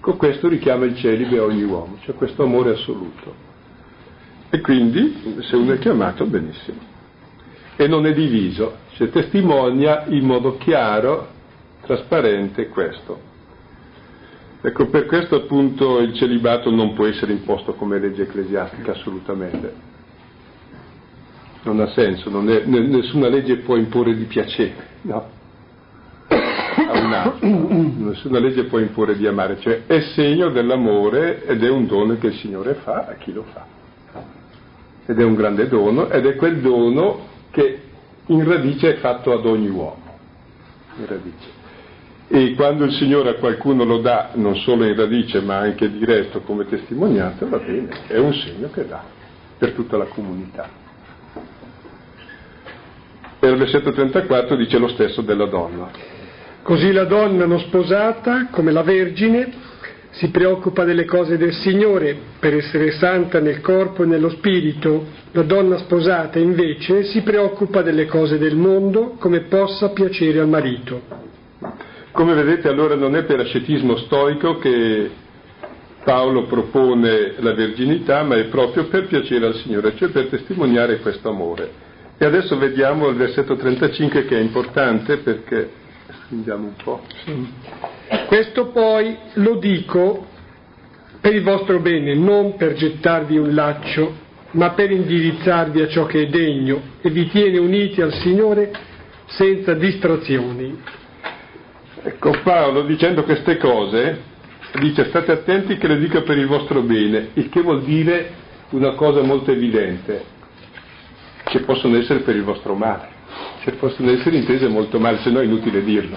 [0.00, 3.46] Con questo richiama il celibe a ogni uomo, c'è questo amore assoluto.
[4.50, 6.78] E quindi, se uno è chiamato, benissimo.
[7.76, 11.28] E non è diviso, cioè testimonia in modo chiaro,
[11.82, 13.27] trasparente questo.
[14.60, 19.72] Ecco, per questo appunto il celibato non può essere imposto come legge ecclesiastica assolutamente.
[21.62, 25.28] Non ha senso, non è, nessuna legge può imporre di piacere, no?
[26.28, 27.46] A un altro.
[27.46, 32.28] Nessuna legge può imporre di amare, cioè è segno dell'amore ed è un dono che
[32.28, 33.64] il Signore fa a chi lo fa.
[35.06, 37.80] Ed è un grande dono ed è quel dono che
[38.26, 40.18] in radice è fatto ad ogni uomo.
[40.98, 41.57] In radice.
[42.30, 46.40] E quando il Signore a qualcuno lo dà, non solo in radice ma anche diretto
[46.40, 49.02] come testimonianza, va bene, è un segno che dà
[49.56, 50.68] per tutta la comunità.
[53.40, 55.90] E il versetto 34 dice lo stesso della donna.
[56.62, 59.50] Così la donna non sposata, come la Vergine,
[60.10, 65.06] si preoccupa delle cose del Signore per essere santa nel corpo e nello spirito.
[65.32, 71.27] La donna sposata invece si preoccupa delle cose del mondo come possa piacere al marito.
[72.18, 75.08] Come vedete allora non è per ascetismo stoico che
[76.02, 81.28] Paolo propone la verginità, ma è proprio per piacere al Signore, cioè per testimoniare questo
[81.28, 81.70] amore.
[82.18, 85.70] E adesso vediamo il versetto 35 che è importante perché
[86.24, 87.02] Stringiamo un po'.
[87.24, 87.52] Sì.
[88.26, 90.26] Questo poi lo dico
[91.20, 94.12] per il vostro bene, non per gettarvi un laccio,
[94.54, 98.72] ma per indirizzarvi a ciò che è degno e vi tiene uniti al Signore
[99.26, 100.97] senza distrazioni.
[102.02, 104.22] Ecco, Paolo dicendo queste cose
[104.80, 108.30] dice state attenti che le dico per il vostro bene, il che vuol dire
[108.70, 110.24] una cosa molto evidente,
[111.44, 113.16] che possono essere per il vostro male
[113.68, 116.16] che possono essere intese molto male, se no è inutile dirlo.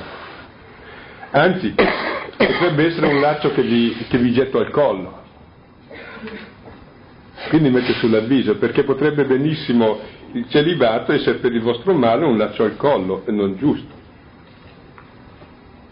[1.32, 5.20] Anzi, potrebbe essere un laccio che vi, che vi getto al collo.
[7.50, 10.00] Quindi mette sull'avviso, perché potrebbe benissimo
[10.34, 13.91] il celibato essere per il vostro male un laccio al collo e non giusto.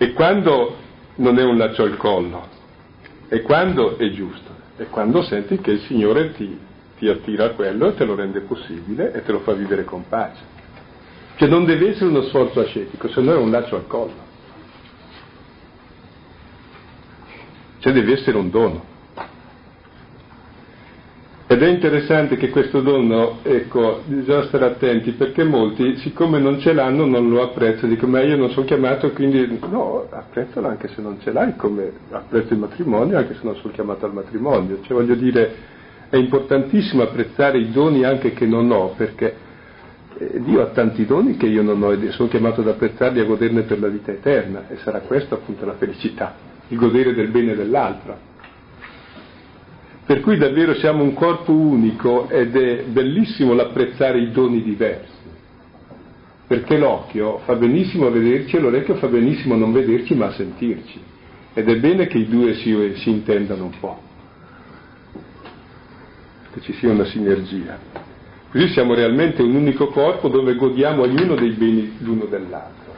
[0.01, 0.77] E quando
[1.15, 2.47] non è un laccio al collo?
[3.27, 4.49] E quando è giusto?
[4.77, 6.57] E quando senti che il Signore ti,
[6.97, 10.07] ti attira a quello e te lo rende possibile e te lo fa vivere con
[10.07, 10.41] pace.
[11.35, 14.27] Cioè non deve essere uno sforzo ascetico, se no è un laccio al collo.
[17.79, 18.83] Cioè deve essere un dono.
[21.51, 26.73] Ed è interessante che questo dono, ecco, bisogna stare attenti perché molti, siccome non ce
[26.73, 27.91] l'hanno, non lo apprezzano.
[27.91, 31.91] Dicono, ma io non sono chiamato, quindi no, apprezzalo anche se non ce l'hai, come
[32.11, 34.81] apprezzo il matrimonio anche se non sono chiamato al matrimonio.
[34.83, 35.55] Cioè voglio dire,
[36.11, 39.35] è importantissimo apprezzare i doni anche che non ho, perché
[40.19, 43.23] eh, Dio ha tanti doni che io non ho e sono chiamato ad apprezzarli e
[43.23, 46.35] a goderne per la vita eterna e sarà questa appunto la felicità,
[46.67, 48.28] il godere del bene dell'altro.
[50.09, 55.13] Per cui davvero siamo un corpo unico ed è bellissimo l'apprezzare i doni diversi,
[56.47, 60.31] perché l'occhio fa benissimo a vederci e l'orecchio fa benissimo a non vederci ma a
[60.31, 60.99] sentirci.
[61.53, 64.01] Ed è bene che i due si, si intendano un po',
[66.53, 67.77] che ci sia una sinergia.
[68.49, 72.93] Così siamo realmente un unico corpo dove godiamo ognuno dei beni l'uno dell'altro.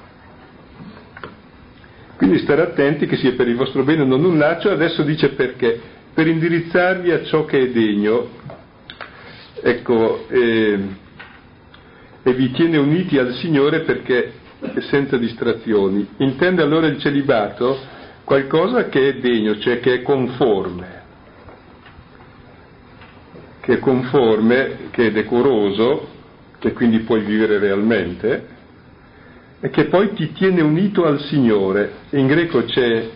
[2.15, 5.99] Quindi stare attenti che sia per il vostro bene non un laccio, adesso dice perché,
[6.13, 8.29] per indirizzarvi a ciò che è degno,
[9.61, 10.79] ecco, eh,
[12.23, 14.33] e vi tiene uniti al Signore perché
[14.89, 16.07] senza distrazioni.
[16.17, 17.79] Intende allora il celibato
[18.23, 20.99] qualcosa che è degno, cioè che è conforme
[23.61, 26.07] che è conforme, che è decoroso,
[26.59, 28.47] che quindi puoi vivere realmente,
[29.59, 31.93] e che poi ti tiene unito al Signore.
[32.09, 33.09] In greco c'è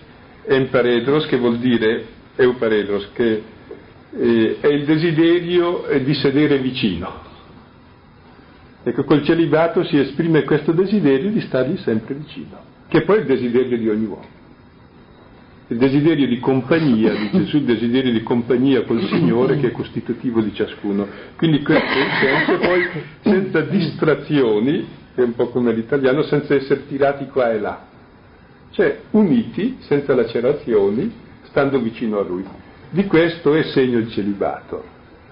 [0.46, 2.06] emparedros, che vuol dire
[2.36, 3.44] euparedros, che
[4.18, 7.24] eh, è il desiderio di sedere vicino.
[8.84, 12.58] Ecco, col celibato si esprime questo desiderio di stargli sempre vicino,
[12.88, 14.44] che poi è il desiderio di ogni uomo
[15.68, 20.40] il desiderio di compagnia di Gesù, il desiderio di compagnia col Signore che è costitutivo
[20.42, 21.08] di ciascuno.
[21.36, 22.88] Quindi questo è il senso, poi
[23.22, 27.84] senza distrazioni, che è un po' come l'italiano, senza essere tirati qua e là.
[28.70, 31.12] Cioè uniti, senza lacerazioni,
[31.48, 32.46] stando vicino a Lui.
[32.90, 34.84] Di questo è segno il celibato,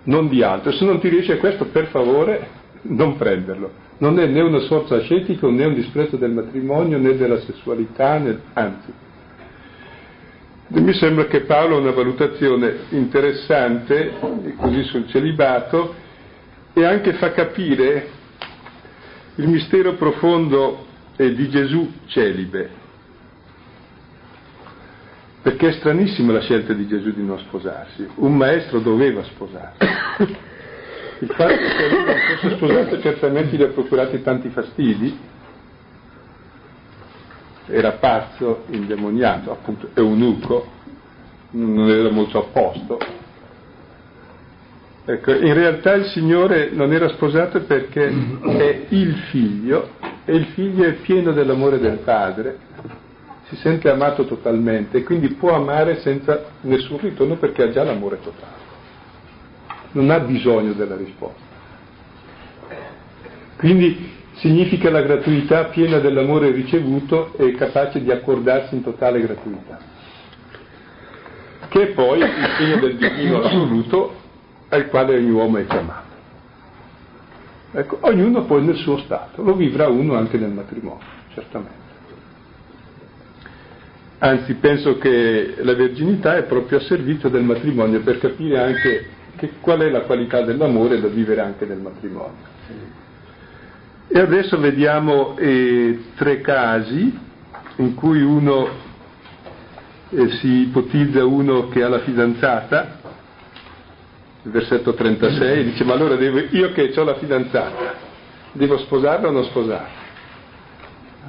[0.03, 0.72] non di altro.
[0.72, 2.47] Se non ti riesce a questo, per favore,
[2.84, 3.82] non prenderlo.
[3.99, 8.39] Non è né uno sforzo ascetico, né un disprezzo del matrimonio, né della sessualità, né...
[8.53, 8.91] anzi,
[10.68, 14.14] mi sembra che Paolo ha una valutazione interessante,
[14.57, 15.93] così sul celibato,
[16.74, 18.07] e anche fa capire
[19.36, 20.86] il mistero profondo
[21.16, 22.82] di Gesù celibe.
[25.44, 28.08] Perché è stranissima la scelta di Gesù di non sposarsi.
[28.16, 29.84] Un maestro doveva sposarsi.
[31.20, 35.18] Il fatto che lui non fosse sposato certamente gli ha procurato tanti fastidi,
[37.68, 40.66] era pazzo, indemoniato, appunto eunuco,
[41.52, 43.00] non era molto a posto.
[45.06, 49.89] Ecco, in realtà il Signore non era sposato perché è il figlio
[50.24, 52.58] e il figlio è pieno dell'amore del padre,
[53.54, 58.20] si sente amato totalmente e quindi può amare senza nessun ritorno perché ha già l'amore
[58.22, 58.62] totale,
[59.91, 61.51] non ha bisogno della risposta.
[63.58, 69.78] Quindi significa la gratuità piena dell'amore ricevuto e capace di accordarsi in totale gratuità,
[71.70, 74.16] che è poi il segno del divino assoluto
[74.70, 76.12] al quale ogni uomo è chiamato.
[77.76, 81.83] Ecco, ognuno poi nel suo stato, lo vivrà uno anche nel matrimonio, certamente.
[84.24, 89.05] Anzi, penso che la verginità è proprio a servizio del matrimonio per capire anche
[89.36, 92.51] che, qual è la qualità dell'amore da vivere anche nel matrimonio.
[94.07, 97.19] E adesso vediamo eh, tre casi
[97.78, 98.69] in cui uno
[100.11, 102.99] eh, si ipotizza uno che ha la fidanzata,
[104.43, 107.95] il versetto 36, dice ma allora devo, io che ho la fidanzata,
[108.53, 110.01] devo sposarla o non sposarla?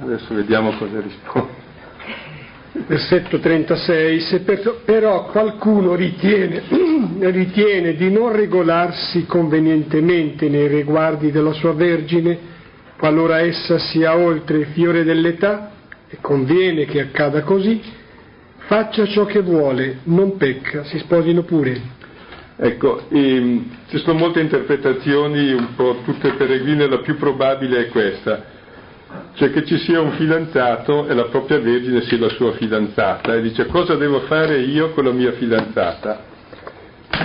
[0.01, 1.64] Adesso vediamo cosa risponde.
[2.77, 6.61] Versetto 36, se per, però qualcuno ritiene,
[7.31, 12.37] ritiene di non regolarsi convenientemente nei riguardi della sua Vergine,
[12.97, 15.71] qualora essa sia oltre il fiore dell'età,
[16.09, 17.81] e conviene che accada così,
[18.67, 21.81] faccia ciò che vuole, non pecca, si sposino pure.
[22.57, 28.53] Ecco, ehm, ci sono molte interpretazioni, un po' tutte peregrine, la più probabile è questa
[29.35, 33.41] cioè che ci sia un fidanzato e la propria Vergine sia la sua fidanzata e
[33.41, 36.33] dice cosa devo fare io con la mia fidanzata?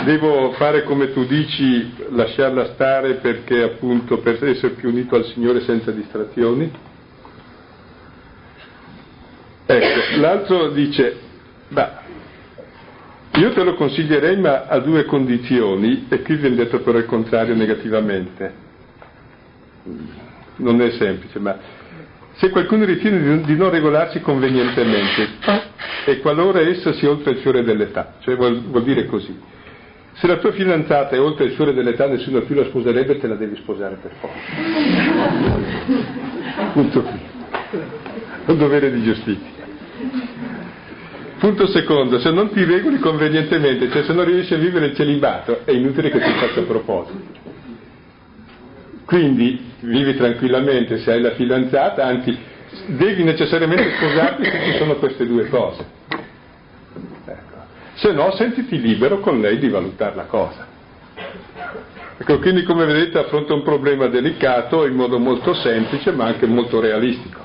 [0.05, 5.61] Devo fare come tu dici, lasciarla stare perché appunto per essere più unito al Signore
[5.61, 6.71] senza distrazioni?
[9.67, 11.17] Ecco, l'altro dice,
[11.69, 11.89] beh,
[13.35, 17.55] io te lo consiglierei ma a due condizioni e qui viene detto però il contrario
[17.55, 18.69] negativamente.
[20.57, 21.79] Non è semplice, ma
[22.41, 25.29] se qualcuno ritiene di non regolarsi convenientemente
[26.07, 29.39] e qualora essa sia oltre il fiore dell'età, cioè vuol, vuol dire così.
[30.15, 33.35] Se la tua fidanzata è oltre il fiore dell'età, nessuno più la sposerebbe, te la
[33.35, 34.39] devi sposare per forza.
[36.73, 37.21] Punto qui.
[38.47, 39.69] Un dovere di giustizia.
[41.39, 45.61] Punto secondo, se non ti regoli convenientemente, cioè se non riesci a vivere il celibato,
[45.67, 47.59] è inutile che ti faccia propositi.
[49.11, 52.39] Quindi vivi tranquillamente se hai la fidanzata, anzi
[52.87, 55.85] devi necessariamente sposarti se ci sono queste due cose.
[57.25, 57.57] Ecco.
[57.95, 60.65] Se no sentiti libero con lei di valutare la cosa.
[62.19, 66.79] Ecco, quindi come vedete affronta un problema delicato in modo molto semplice ma anche molto
[66.79, 67.41] realistico.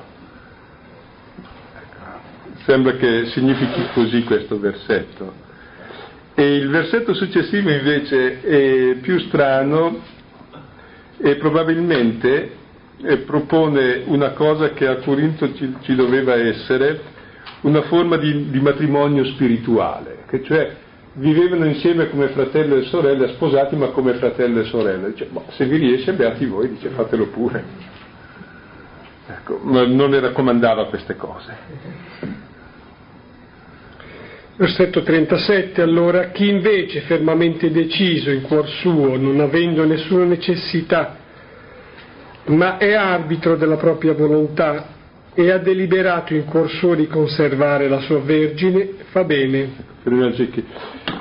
[1.74, 2.60] Ecco.
[2.64, 5.32] Sembra che significhi così questo versetto.
[6.32, 10.14] E il versetto successivo invece è più strano
[11.18, 12.50] e probabilmente
[13.02, 17.14] eh, propone una cosa che a Corinto ci, ci doveva essere,
[17.62, 20.74] una forma di, di, matrimonio spirituale, che cioè
[21.14, 25.10] vivevano insieme come fratello e sorelle, sposati ma come fratello e sorelle.
[25.10, 27.64] Dice, boh, se vi riesce, beati voi, dice fatelo pure.
[29.28, 32.44] Ecco, non le raccomandava queste cose.
[34.58, 41.18] Versetto 37, allora, chi invece fermamente deciso in cuor suo, non avendo nessuna necessità,
[42.46, 44.94] ma è arbitro della propria volontà
[45.34, 49.72] e ha deliberato in cuor suo di conservare la sua vergine, fa bene.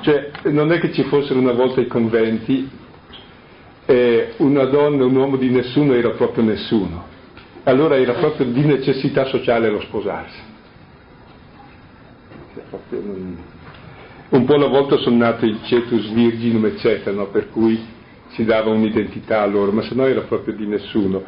[0.01, 2.69] Cioè, non è che ci fossero una volta i conventi,
[3.85, 7.05] eh, una donna, un uomo di nessuno era proprio nessuno.
[7.63, 10.53] Allora era proprio di necessità sociale lo sposarsi
[14.29, 17.27] un po' alla volta sono nati il cetus virginum eccetera, no?
[17.27, 17.93] per cui
[18.29, 21.23] si dava un'identità a loro, ma se no era proprio di nessuno.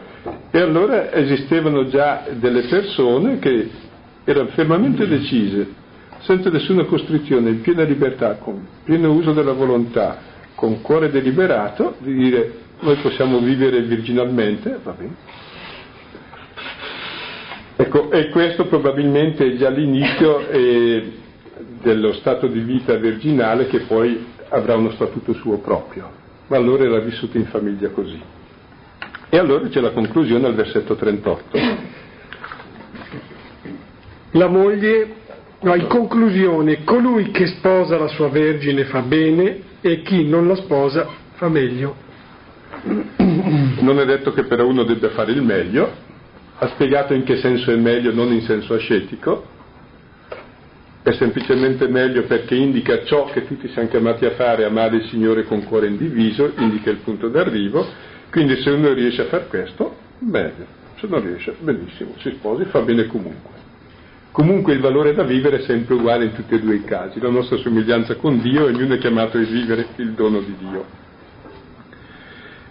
[0.51, 3.69] E allora esistevano già delle persone che
[4.25, 5.85] erano fermamente decise,
[6.19, 10.17] senza nessuna costrizione, in piena libertà, con pieno uso della volontà,
[10.55, 15.15] con cuore deliberato, di dire noi possiamo vivere virginalmente, va bene.
[17.77, 20.47] Ecco, e questo probabilmente è già l'inizio.
[20.49, 21.25] Eh,
[21.81, 26.11] dello stato di vita virginale che poi avrà uno statuto suo proprio.
[26.47, 28.19] Ma allora era vissuto in famiglia così.
[29.29, 31.57] E allora c'è la conclusione al versetto 38.
[34.31, 35.15] La moglie,
[35.61, 40.55] no, in conclusione, colui che sposa la sua vergine fa bene e chi non la
[40.55, 42.05] sposa fa meglio.
[43.17, 45.91] Non è detto che però uno debba fare il meglio,
[46.59, 49.55] ha spiegato in che senso è meglio, non in senso ascetico,
[51.03, 55.43] è semplicemente meglio perché indica ciò che tutti siamo chiamati a fare, amare il Signore
[55.43, 57.85] con cuore indiviso, indica il punto d'arrivo,
[58.31, 60.65] quindi se uno riesce a fare questo, bene,
[60.99, 63.55] se non riesce, benissimo, si sposi, fa bene comunque.
[64.31, 67.29] Comunque il valore da vivere è sempre uguale in tutti e due i casi, la
[67.29, 70.85] nostra somiglianza con Dio, ognuno è chiamato a vivere il dono di Dio.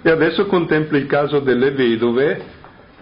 [0.03, 2.55] E adesso contempla il caso delle vedove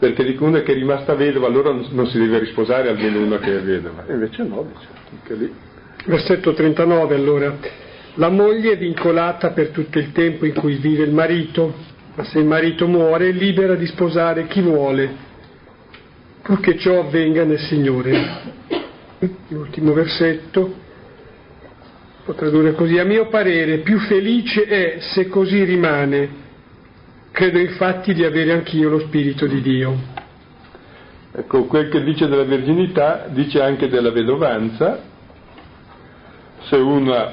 [0.08, 3.56] perché dico una che è rimasta vedova, allora non si deve risposare almeno una che
[3.56, 4.04] è vedova.
[4.06, 5.52] E invece no, dice, anche lì.
[6.04, 7.56] Versetto 39 allora.
[8.16, 11.72] La moglie è vincolata per tutto il tempo in cui vive il marito,
[12.14, 15.10] ma se il marito muore è libera di sposare chi vuole,
[16.42, 18.52] purché ciò avvenga nel Signore.
[19.48, 20.74] l'ultimo versetto,
[22.24, 26.42] può tradurre così, a mio parere più felice è se così rimane,
[27.34, 29.98] credo infatti di avere anch'io lo Spirito di Dio.
[31.32, 35.02] Ecco, quel che dice della verginità dice anche della vedovanza.
[36.60, 37.32] Se una,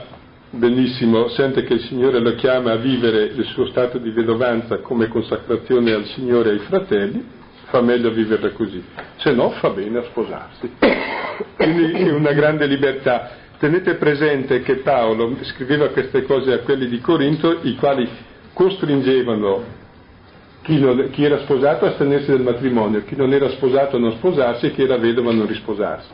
[0.49, 5.07] benissimo, sente che il Signore lo chiama a vivere il suo stato di vedovanza come
[5.07, 7.23] consacrazione al Signore e ai fratelli,
[7.65, 8.83] fa meglio viverla così.
[9.17, 10.77] Se no, fa bene a sposarsi.
[11.57, 13.33] Quindi è una grande libertà.
[13.59, 18.09] Tenete presente che Paolo scriveva queste cose a quelli di Corinto, i quali
[18.51, 19.79] costringevano
[20.63, 24.67] chi, non, chi, era sposato astenersi dal matrimonio, chi non era sposato a non sposarsi
[24.67, 26.09] e chi era vedovo a non risposarsi.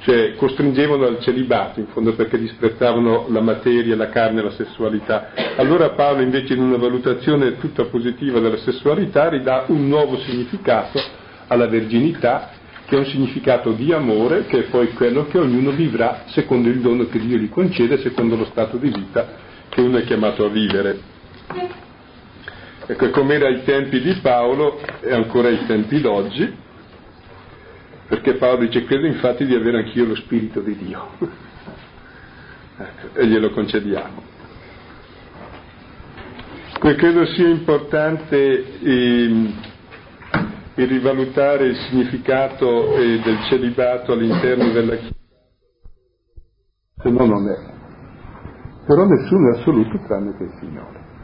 [0.00, 5.30] Cioè costringevano al celibato, in fondo perché disprezzavano la materia, la carne, la sessualità.
[5.56, 11.00] Allora Paolo invece in una valutazione tutta positiva della sessualità ridà un nuovo significato
[11.48, 12.50] alla verginità,
[12.86, 16.80] che è un significato di amore, che è poi quello che ognuno vivrà secondo il
[16.80, 20.48] dono che Dio gli concede, secondo lo stato di vita che uno è chiamato a
[20.48, 20.98] vivere.
[22.88, 26.56] Ecco, come era ai tempi di Paolo e ancora ai tempi d'oggi,
[28.06, 31.08] perché Paolo dice credo infatti di avere anch'io lo Spirito di Dio.
[32.78, 34.22] ecco, e glielo concediamo.
[36.78, 39.52] Credo sia importante eh,
[40.74, 45.14] rivalutare il significato eh, del celibato all'interno della Chiesa,
[47.02, 47.74] se no non è.
[48.86, 51.15] Però nessuno è assoluto tranne che il Signore.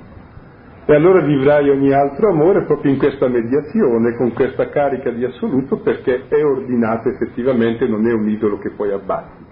[0.84, 5.78] E allora vivrai ogni altro amore proprio in questa mediazione, con questa carica di assoluto,
[5.78, 9.44] perché è ordinato effettivamente, non è un idolo che poi abbatti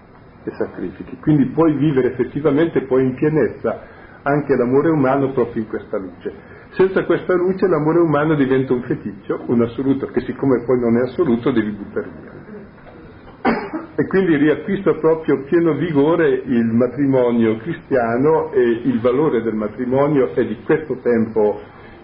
[0.44, 1.18] e sacrifichi.
[1.20, 3.80] Quindi puoi vivere effettivamente poi in pienezza
[4.22, 6.32] anche l'amore umano proprio in questa luce.
[6.70, 11.02] Senza questa luce l'amore umano diventa un feticcio, un assoluto, che siccome poi non è
[11.02, 12.39] assoluto devi buttare via
[13.42, 20.46] e quindi riacquista proprio pieno vigore il matrimonio cristiano e il valore del matrimonio e
[20.46, 21.60] di questo tempo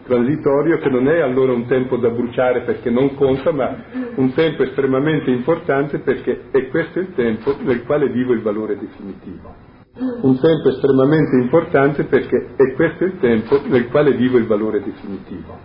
[0.06, 3.76] transitorio che non è allora un tempo da bruciare perché non conta, ma
[4.14, 9.54] un tempo estremamente importante perché è questo il tempo nel quale vivo il valore definitivo.
[9.96, 15.58] Un tempo estremamente importante perché è questo il tempo nel quale vivo il valore definitivo.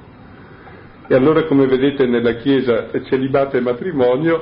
[1.08, 4.42] E allora come vedete nella Chiesa celibato e matrimonio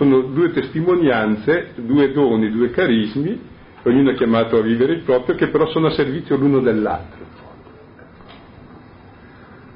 [0.00, 3.38] sono due testimonianze, due doni, due carismi,
[3.82, 7.18] ognuno è chiamato a vivere il proprio, che però sono a servizio l'uno dell'altro.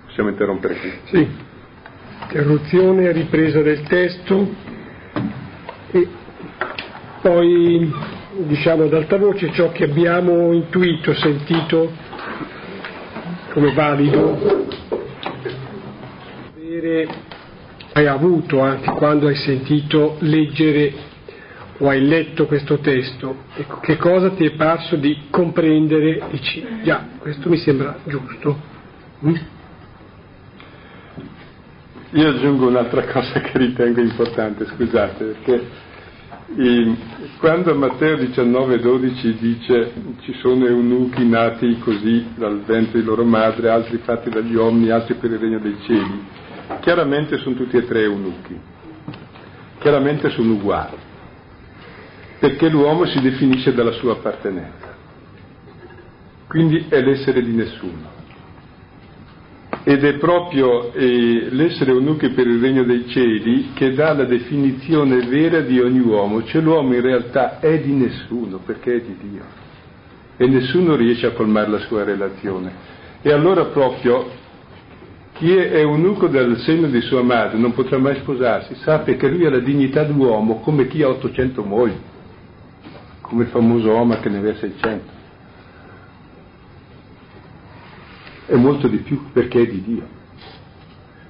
[0.07, 0.93] Possiamo interrompere qui?
[1.05, 1.29] Sì.
[2.23, 4.49] Interruzione, ripresa del testo
[5.91, 6.09] e
[7.21, 7.93] poi
[8.47, 11.93] diciamo ad alta voce ciò che abbiamo intuito, sentito
[13.53, 14.69] come valido,
[16.57, 17.09] avere
[17.95, 20.93] hai avuto anche quando hai sentito leggere
[21.79, 26.23] o hai letto questo testo, ecco, che cosa ti è parso di comprendere?
[26.31, 28.61] Dici, già, questo mi sembra giusto.
[29.25, 29.35] Mm?
[32.11, 35.67] Io aggiungo un'altra cosa che ritengo importante, scusate, perché
[36.57, 36.97] in,
[37.39, 43.99] quando Matteo 19,12 dice ci sono eunuchi nati così dal ventre di loro madre, altri
[43.99, 46.23] fatti dagli uomini, altri per il regno dei cieli,
[46.81, 48.59] Chiaramente sono tutti e tre eunuchi,
[49.79, 50.97] chiaramente sono uguali,
[52.39, 54.95] perché l'uomo si definisce dalla sua appartenenza,
[56.47, 58.13] quindi è l'essere di nessuno.
[59.87, 65.27] Ed è proprio eh, l'essere eunuchi per il regno dei cieli che dà la definizione
[65.27, 69.43] vera di ogni uomo, cioè l'uomo in realtà è di nessuno perché è di Dio.
[70.39, 72.73] E nessuno riesce a colmare la sua relazione.
[73.21, 74.43] E allora proprio
[75.45, 79.45] chi è eunuco del seno di sua madre non potrà mai sposarsi, sappia che lui
[79.45, 81.99] ha la dignità d'uomo come chi ha 800 mogli,
[83.21, 85.13] come il famoso Oma che ne aveva 600.
[88.47, 90.07] È molto di più perché è di Dio.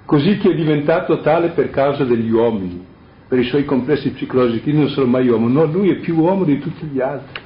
[0.05, 2.87] Così chi è diventato tale per causa degli uomini,
[3.27, 6.61] per i suoi complessi psicologici, non sono mai uomo, no, lui è più uomo di
[6.61, 7.43] tutti gli altri.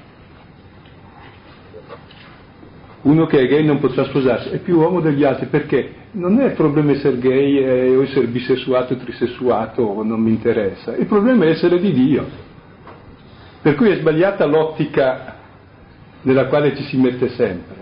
[3.09, 6.45] Uno che è gay non potrà sposarsi, è più uomo degli altri perché non è
[6.45, 11.47] il problema essere gay eh, o essere bisessuato o trisessuato non mi interessa, il problema
[11.47, 12.27] è essere di Dio.
[13.63, 15.37] Per cui è sbagliata l'ottica
[16.21, 17.77] nella quale ci si mette sempre,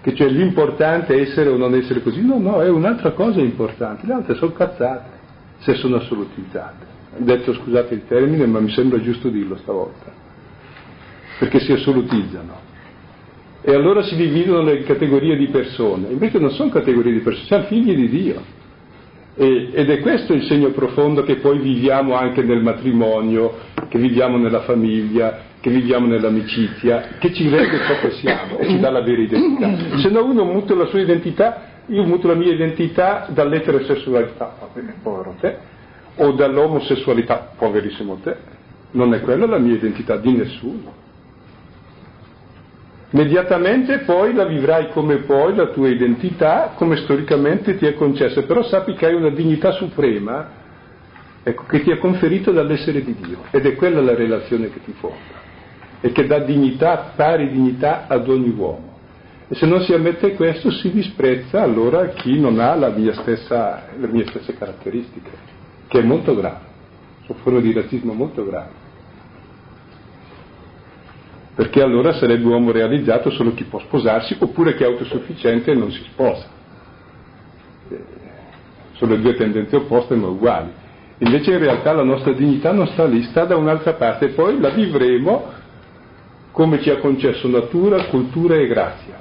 [0.00, 2.20] che cioè l'importante è essere o non essere così.
[2.20, 5.10] No, no, è un'altra cosa importante, le altre sono cazzate
[5.58, 6.86] se sono assolutizzate.
[7.18, 10.10] Detto scusate il termine, ma mi sembra giusto dirlo stavolta,
[11.38, 12.66] perché si assolutizzano
[13.68, 17.64] e allora si dividono le categorie di persone, invece non sono categorie di persone, siamo
[17.64, 18.42] figli di Dio.
[19.34, 23.58] E, ed è questo il segno profondo che poi viviamo anche nel matrimonio,
[23.90, 28.80] che viviamo nella famiglia, che viviamo nell'amicizia, che ci rende ciò che siamo e ci
[28.80, 29.98] dà la vera identità.
[29.98, 34.56] Se no uno muta la sua identità, io muto la mia identità dall'eterosessualità,
[35.02, 35.56] povero te,
[36.16, 38.34] o dall'omosessualità, poverissimo te,
[38.92, 41.07] non è quella la mia identità di nessuno.
[43.10, 48.62] Immediatamente poi la vivrai come puoi, la tua identità, come storicamente ti è concessa, però
[48.64, 50.50] sappi che hai una dignità suprema
[51.42, 53.44] ecco, che ti è conferito dall'essere di Dio.
[53.50, 55.46] Ed è quella la relazione che ti fonda
[56.00, 58.96] e che dà dignità, pari dignità ad ogni uomo.
[59.48, 63.86] E se non si ammette questo si disprezza allora chi non ha la mia stessa,
[63.98, 65.30] le mie stesse caratteristiche,
[65.88, 66.66] che è molto grave,
[67.24, 68.87] sono forme di razzismo molto grave
[71.58, 75.90] perché allora sarebbe uomo realizzato solo chi può sposarsi oppure chi è autosufficiente e non
[75.90, 76.46] si sposa.
[77.88, 78.04] Eh,
[78.92, 80.70] sono due tendenze opposte ma uguali.
[81.18, 84.60] Invece in realtà la nostra dignità non sta lì, sta da un'altra parte e poi
[84.60, 85.52] la vivremo
[86.52, 89.18] come ci ha concesso natura, cultura e grazia.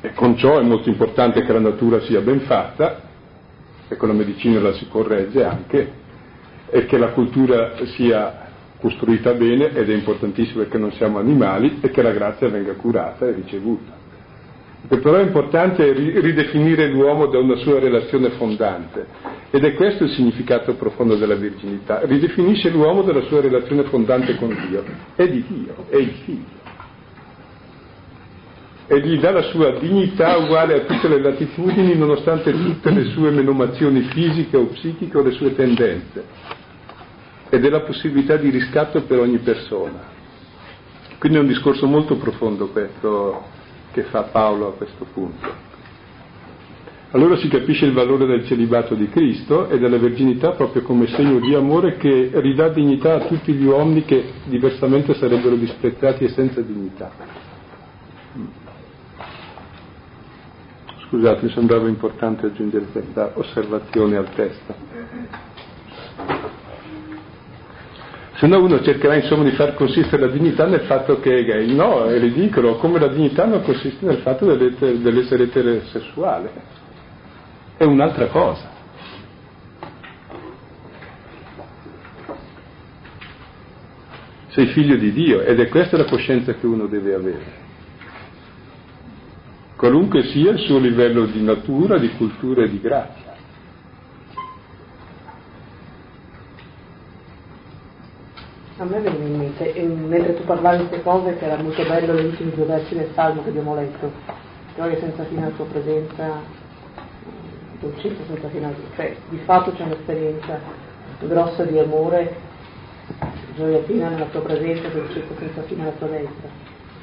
[0.00, 3.02] E con ciò è molto importante che la natura sia ben fatta,
[3.86, 5.92] e con la medicina la si corregge anche,
[6.68, 8.48] e che la cultura sia
[8.80, 13.26] costruita bene ed è importantissimo perché non siamo animali e che la grazia venga curata
[13.26, 13.98] e ricevuta.
[14.88, 19.06] Però è importante ridefinire l'uomo da una sua relazione fondante
[19.50, 22.00] ed è questo il significato profondo della virginità.
[22.04, 24.82] Ridefinisce l'uomo dalla sua relazione fondante con Dio,
[25.14, 26.58] è di Dio, è il figlio.
[28.86, 33.30] E gli dà la sua dignità uguale a tutte le latitudini nonostante tutte le sue
[33.30, 36.24] menomazioni fisiche o psichiche o le sue tendenze
[37.50, 40.18] e della possibilità di riscatto per ogni persona.
[41.18, 43.42] Quindi è un discorso molto profondo questo
[43.92, 45.68] che fa Paolo a questo punto.
[47.12, 51.40] Allora si capisce il valore del celibato di Cristo e della verginità proprio come segno
[51.40, 56.60] di amore che ridà dignità a tutti gli uomini che diversamente sarebbero disprezzati e senza
[56.60, 57.10] dignità.
[61.08, 65.49] Scusate, mi sembrava importante aggiungere questa osservazione al testo.
[68.40, 71.74] Se no uno cercherà insomma di far consistere la dignità nel fatto che è gay.
[71.74, 76.50] No, è ridicolo, come la dignità non consiste nel fatto dell'essere eterosessuale.
[77.76, 78.70] È un'altra cosa.
[84.48, 87.52] Sei figlio di Dio ed è questa la coscienza che uno deve avere.
[89.76, 93.29] Qualunque sia il suo livello di natura, di cultura e di grazia.
[98.80, 102.14] A me viene in mente, mentre tu parlavi di queste cose, che era molto bello
[102.14, 104.10] le ultime due versi del Salmo che abbiamo letto,
[104.74, 106.40] gioia senza fine la tua presenza,
[107.78, 110.58] dolcezza senza fine, cioè di fatto c'è un'esperienza
[111.20, 112.34] grossa di amore,
[113.54, 116.48] gioia piena nella tua presenza, dolcezza senza fine alla tua destra,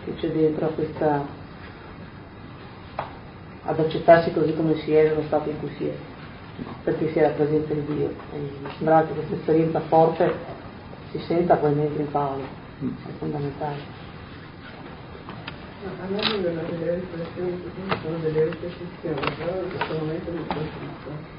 [0.04, 1.26] che c'è dentro a questa
[3.66, 5.94] ad accettarsi così come si è nello stato in cui si è,
[6.84, 8.10] perché si è la presenza di Dio.
[8.34, 10.57] E mi sembra che questa esperienza forte
[11.18, 12.44] si senta poi mentre Paolo,
[12.84, 12.90] mm.
[12.90, 14.06] è fondamentale.
[16.02, 21.36] A me vengono delle riflessioni cui sono delle ripetizioni, però in questo momento mi colpisco.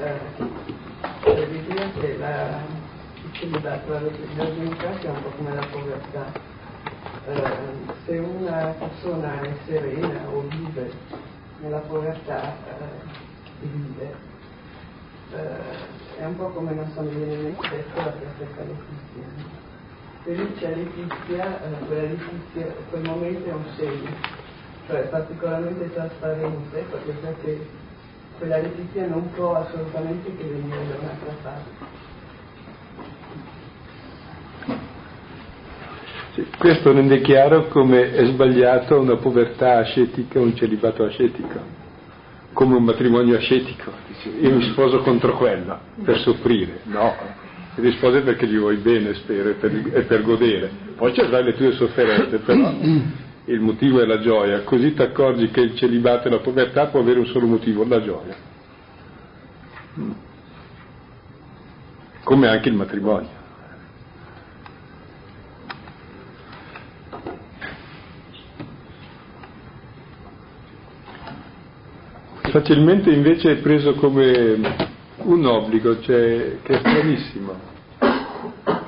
[0.00, 0.18] Eh,
[1.22, 2.60] per dire che la,
[3.14, 6.32] il celibato, la virginità sia un po' come la povertà.
[7.26, 10.92] Eh, se una persona è serena o vive
[11.60, 14.14] nella povertà, eh, vive,
[15.32, 19.58] eh, è un po' come non so, mi viene in mente la perfetta letizia.
[20.24, 24.10] Se lì c'è letizia, eh, quella letizia, quel momento è un segno,
[24.86, 27.66] cioè particolarmente trasparente, perché
[28.38, 31.98] quella letizia non può assolutamente che venire da un'altra parte.
[36.58, 41.79] Questo rende chiaro come è sbagliato una povertà ascetica, un celibato ascetico
[42.52, 43.92] come un matrimonio ascetico,
[44.40, 47.14] io mi sposo contro quello per soffrire, no,
[47.74, 51.44] ti rispose perché gli vuoi bene, spero, e per, e per godere, poi ci avrai
[51.44, 52.72] le tue sofferenze, però.
[53.46, 57.00] Il motivo è la gioia, così ti accorgi che il celibato e la povertà può
[57.00, 58.36] avere un solo motivo, la gioia,
[62.22, 63.39] come anche il matrimonio.
[72.50, 77.54] Facilmente invece è preso come un obbligo, cioè, che è stranissimo.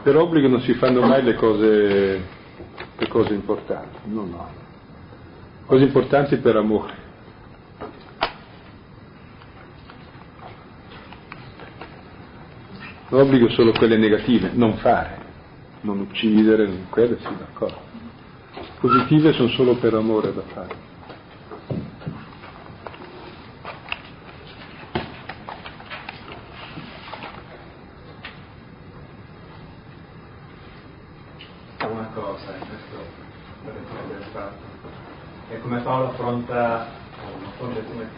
[0.02, 2.22] Per obbligo non si fanno mai le cose,
[2.96, 4.48] le cose importanti, no, no.
[5.66, 7.00] Cose importanti per amore.
[13.08, 15.18] L'obbligo solo quelle negative, non fare,
[15.82, 17.78] non uccidere, quelle sì, d'accordo.
[18.80, 20.90] Positive sono solo per amore da fare.
[31.82, 32.96] Una cosa, questo
[33.62, 33.74] per
[34.32, 34.56] fatto,
[35.50, 36.88] è come Paolo affronta,
[37.44, 38.08] affronta come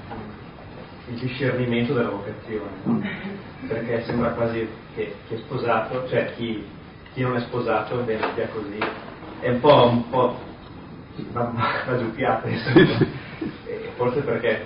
[1.09, 3.03] il discernimento della vocazione, no?
[3.67, 6.65] perché sembra quasi che chi è sposato, cioè chi,
[7.13, 8.79] chi non è sposato, bene, sia così,
[9.41, 10.39] è un po', un po'
[11.99, 12.49] giupiata,
[13.97, 14.63] forse perché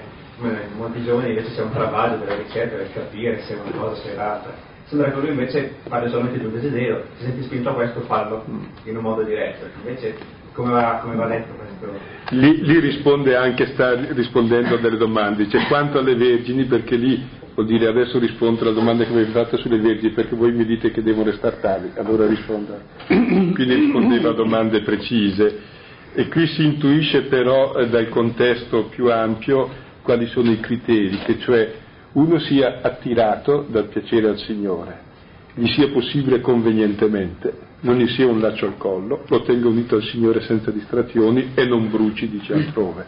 [0.77, 4.67] molti giovani invece c'è un travaglio della ricerca, del capire se una cosa sia errata.
[4.85, 8.45] Sembra che lui invece parli solamente di un desiderio, ti senti spinto a questo, fallo
[8.85, 10.17] in un modo diretto, invece
[10.59, 12.17] come va, come va letto questo?
[12.31, 17.25] Lì, lì, risponde anche, sta rispondendo a delle domande, dice quanto alle vergini, perché lì
[17.55, 20.67] vuol dire adesso rispondo alla domanda che mi avete fatto sulle vergini, perché voi mi
[20.67, 22.77] dite che devono restare tali, allora risponda.
[23.07, 25.77] Quindi rispondeva a domande precise
[26.13, 31.39] e qui si intuisce però eh, dal contesto più ampio quali sono i criteri, che
[31.39, 31.73] cioè
[32.13, 35.07] uno sia attirato dal piacere al Signore,
[35.55, 40.03] gli sia possibile convenientemente, non gli sia un laccio al collo, lo tenga unito al
[40.03, 43.05] Signore senza distrazioni e non bruci, dice altrove.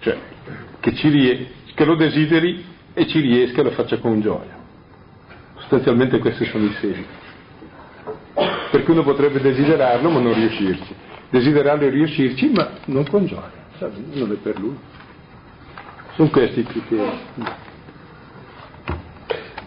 [0.00, 0.16] Cioè,
[0.80, 4.56] che, rie- che lo desideri e ci riesca e lo faccia con gioia.
[5.56, 7.06] Sostanzialmente questi sono i segni.
[8.70, 10.94] Perché uno potrebbe desiderarlo ma non riuscirci,
[11.30, 13.52] desiderarlo e riuscirci ma non con gioia,
[14.14, 14.76] non è per lui.
[16.14, 17.10] Sono questi i criteri.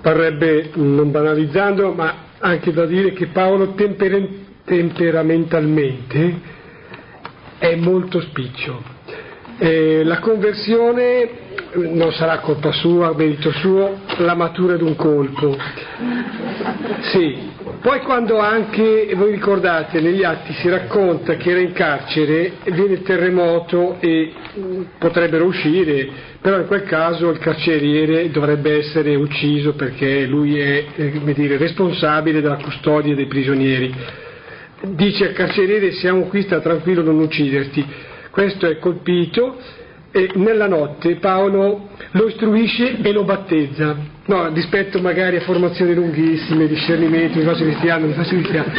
[0.02, 4.28] Parrebbe, non banalizzando, ma anche da dire che Paolo temper-
[4.66, 6.40] temperamentalmente
[7.58, 8.84] è molto spiccio.
[9.58, 15.58] Eh, la conversione non sarà colpa sua, merito suo, la matura d'un colpo.
[17.12, 17.50] Sì.
[17.82, 23.02] Poi quando anche, voi ricordate, negli atti si racconta che era in carcere, viene il
[23.02, 24.32] terremoto e
[25.00, 26.08] potrebbero uscire,
[26.42, 32.42] però in quel caso il carceriere dovrebbe essere ucciso perché lui è eh, dire, responsabile
[32.42, 33.92] della custodia dei prigionieri.
[34.90, 37.84] Dice al carceriere siamo qui, sta tranquillo, non ucciderti.
[38.30, 39.58] Questo è colpito
[40.12, 43.96] e nella notte Paolo lo istruisce e lo battezza,
[44.26, 48.72] no, rispetto magari a formazioni lunghissime, discernimento, mi faccio cristiano, mi faccio cristiano.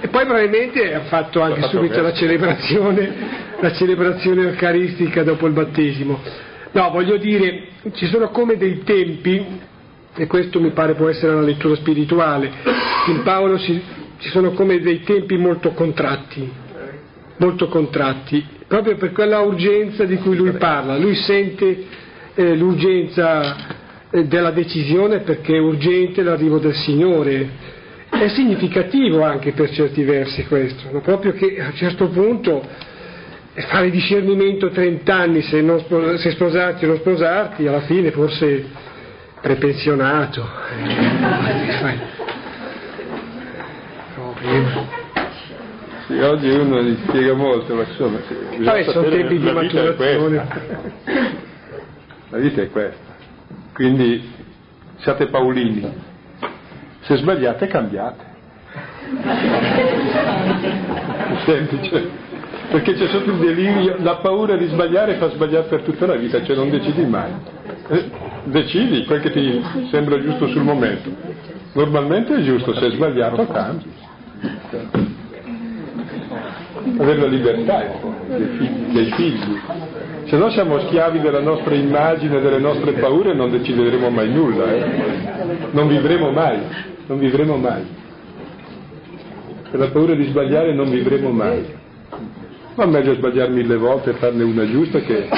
[0.00, 3.12] E poi probabilmente ha fatto anche fatto subito la celebrazione,
[3.60, 6.18] la celebrazione eucaristica dopo il battesimo.
[6.72, 9.44] No, voglio dire, ci sono come dei tempi,
[10.14, 12.50] e questo mi pare può essere una lettura spirituale,
[13.08, 13.80] in Paolo ci,
[14.18, 16.50] ci sono come dei tempi molto contratti,
[17.36, 20.96] molto contratti, proprio per quella urgenza di cui lui parla.
[20.96, 21.84] Lui sente
[22.34, 23.54] eh, l'urgenza
[24.10, 27.50] eh, della decisione perché è urgente l'arrivo del Signore.
[28.08, 31.02] È significativo anche per certi versi questo, no?
[31.02, 32.66] proprio che a un certo punto
[33.52, 35.84] fare discernimento 30 anni se, non,
[36.16, 38.64] se sposarti o non sposarti, alla fine forse
[39.42, 40.48] prepensionato.
[46.06, 48.18] Sì, oggi uno gli spiega molto, ma insomma,
[48.58, 50.46] Vabbè, sono tempi di maturazione.
[52.30, 53.12] La vita è questa.
[53.74, 54.30] Quindi
[54.98, 55.92] siate paolini.
[57.00, 58.24] Se sbagliate cambiate.
[61.44, 62.20] Semplice.
[62.70, 66.42] Perché c'è sotto il delirio, la paura di sbagliare fa sbagliare per tutta la vita,
[66.42, 67.30] cioè non decidi mai.
[67.88, 68.10] Eh,
[68.44, 71.10] decidi quel che ti sembra giusto sul momento.
[71.74, 73.92] Normalmente è giusto, se è sbagliato cambi.
[77.02, 77.98] Avere la libertà
[78.28, 79.60] dei figli, dei figli.
[80.26, 84.72] Se no siamo schiavi della nostra immagine, delle nostre paure non decideremo mai nulla.
[84.72, 84.84] Eh?
[85.72, 86.60] Non vivremo mai,
[87.06, 87.84] non vivremo mai.
[89.68, 91.74] Per la paura di sbagliare non vivremo mai.
[92.76, 95.28] Ma meglio sbagliare mille volte e farne una giusta che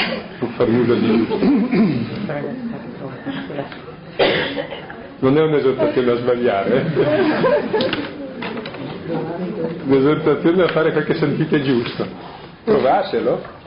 [0.40, 1.38] non far nulla di giusto.
[5.20, 8.13] Non è un'esortazione a sbagliare, eh?
[9.06, 12.06] Un'esortazione a fare quel sentite giusto.
[12.64, 13.62] Provatelo.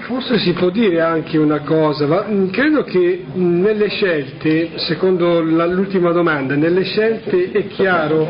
[0.00, 6.54] Forse si può dire anche una cosa, ma credo che nelle scelte, secondo l'ultima domanda,
[6.54, 8.28] nelle scelte è chiaro,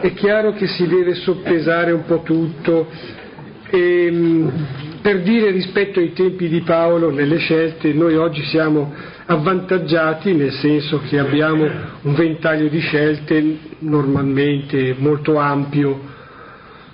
[0.00, 2.88] è chiaro che si deve soppesare un po' tutto,
[3.70, 4.52] e, ehm,
[5.04, 8.90] per dire rispetto ai tempi di Paolo, nelle scelte, noi oggi siamo
[9.26, 11.68] avvantaggiati nel senso che abbiamo
[12.00, 16.00] un ventaglio di scelte normalmente molto ampio,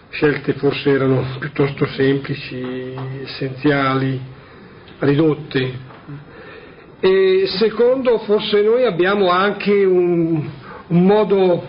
[0.09, 4.21] scelte forse erano piuttosto semplici, essenziali,
[4.99, 5.73] ridotte.
[6.99, 10.49] E secondo, forse noi abbiamo anche un,
[10.89, 11.65] un modo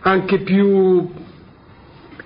[0.00, 1.10] anche più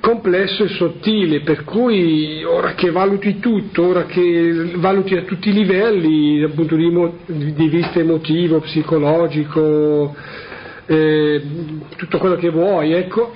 [0.06, 5.52] complesso e sottile, per cui ora che valuti tutto, ora che valuti a tutti i
[5.52, 10.14] livelli, dal punto di, di vista emotivo, psicologico,
[10.86, 11.42] eh,
[11.96, 13.34] tutto quello che vuoi, ecco,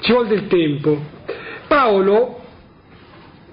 [0.00, 1.00] ci vuole del tempo.
[1.66, 2.40] Paolo,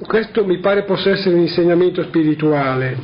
[0.06, 2.98] questo mi pare possa essere un insegnamento spirituale,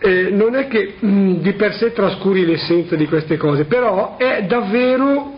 [0.00, 4.16] eh, non è che mh, mm, di per sé trascuri l'essenza di queste cose, però
[4.16, 5.34] è davvero,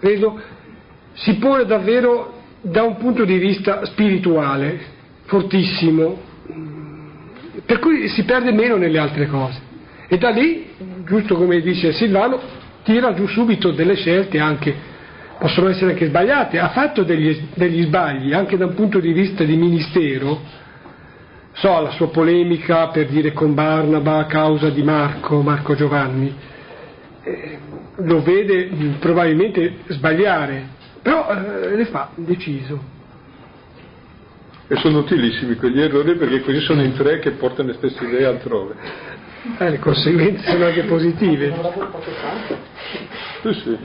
[0.00, 0.51] credo,
[1.14, 4.80] si pone davvero da un punto di vista spirituale,
[5.24, 6.20] fortissimo,
[7.64, 9.60] per cui si perde meno nelle altre cose.
[10.08, 10.66] E da lì,
[11.04, 12.38] giusto come dice Silvano,
[12.84, 14.74] tira giù subito delle scelte anche,
[15.38, 19.44] possono essere anche sbagliate, ha fatto degli, degli sbagli anche da un punto di vista
[19.44, 20.40] di ministero,
[21.54, 26.34] so la sua polemica per dire con Barnaba a causa di Marco, Marco Giovanni,
[27.24, 27.58] eh,
[27.96, 33.00] lo vede probabilmente sbagliare, però eh, le fa deciso.
[34.68, 38.24] E sono utilissimi quegli errori perché così sono in tre che portano le stesse idee
[38.24, 38.74] altrove.
[39.58, 41.52] Eh, le conseguenze sono anche positive.
[43.42, 43.78] Sì, sì.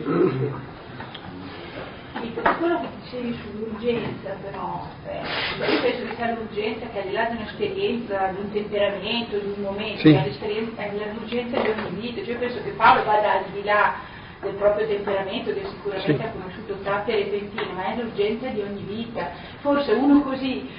[2.60, 7.26] quello che dicevi sull'urgenza però, eh, io penso che sia l'urgenza che al di là
[7.26, 10.12] di un'esperienza, di un temperamento, di un momento, sì.
[10.14, 10.32] è
[11.14, 13.96] l'urgenza di ogni vita, cioè io penso che Paolo vada al di là
[14.42, 16.22] del proprio temperamento che sicuramente sì.
[16.22, 19.32] ha conosciuto tappe repentine, ma è l'urgenza di ogni vita.
[19.62, 20.70] Forse uno così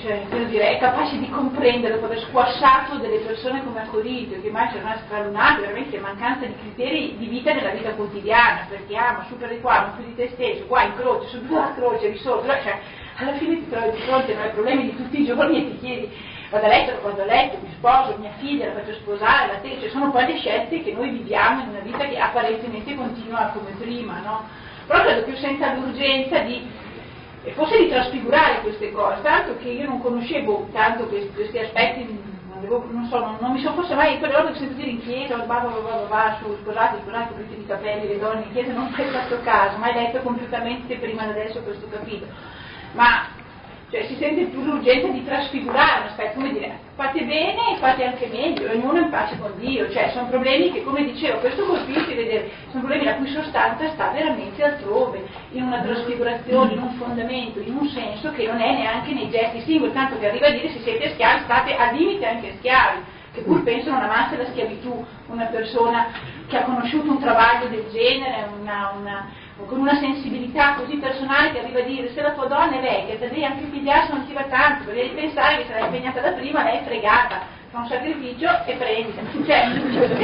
[0.00, 4.50] cioè, dire, è capace di comprendere dopo aver squasciato delle persone come a Corinto, che
[4.50, 9.26] mai c'è una stralunata, veramente mancanza di criteri di vita nella vita quotidiana, perché ama,
[9.28, 12.60] supera di qua, ama più di te stesso, qua in croce, su la croce, risolve,
[12.62, 12.78] cioè,
[13.16, 16.10] alla fine ti trovi di fronte ai problemi di tutti i giorni e ti chiedi,
[16.50, 19.78] vado a letto, vado a letto, mi sposo, mia figlia la faccio sposare, la te,
[19.80, 23.70] cioè sono poi le scelte che noi viviamo in una vita che apparentemente continua come
[23.78, 24.44] prima, no?
[24.86, 26.68] Però credo che io senta l'urgenza di
[27.42, 32.04] e forse di trasfigurare queste cose, tanto che io non conoscevo tanto questi, questi aspetti,
[32.04, 34.90] non, avevo, non, so, non, non, mi sono forse mai, quelle volte che sento dire
[34.90, 38.52] in chiesa, va, va, va, va, su, sposate, sposate, coprite di capelli, le donne in
[38.52, 42.30] chiesa, non ho mai fatto caso, mai letto completamente prima di adesso questo capitolo.
[42.92, 43.26] Ma
[43.90, 48.28] cioè si sente più l'urgenza di trasfigurare un come dire, fate bene e fate anche
[48.28, 52.50] meglio, ognuno in pace con Dio, cioè sono problemi che, come dicevo, questo colpisce vedere,
[52.68, 57.74] sono problemi la cui sostanza sta veramente altrove, in una trasfigurazione, in un fondamento, in
[57.74, 60.78] un senso che non è neanche nei gesti singoli, tanto che arriva a dire se
[60.80, 63.00] siete schiavi state al limite anche schiavi,
[63.32, 65.04] che pur penso non amasse la schiavitù.
[65.26, 66.08] Una persona
[66.48, 69.30] che ha conosciuto un travaglio del genere, una, una
[69.66, 73.16] con una sensibilità così personale che arriva a dire se la tua donna è vecchia,
[73.16, 76.30] te devi anche pigliarsi non ti va tanto, perché devi pensare che sarà impegnata da
[76.32, 77.40] prima, lei è fregata,
[77.70, 79.12] fa un sacrificio e prendi.
[79.46, 79.68] Cioè,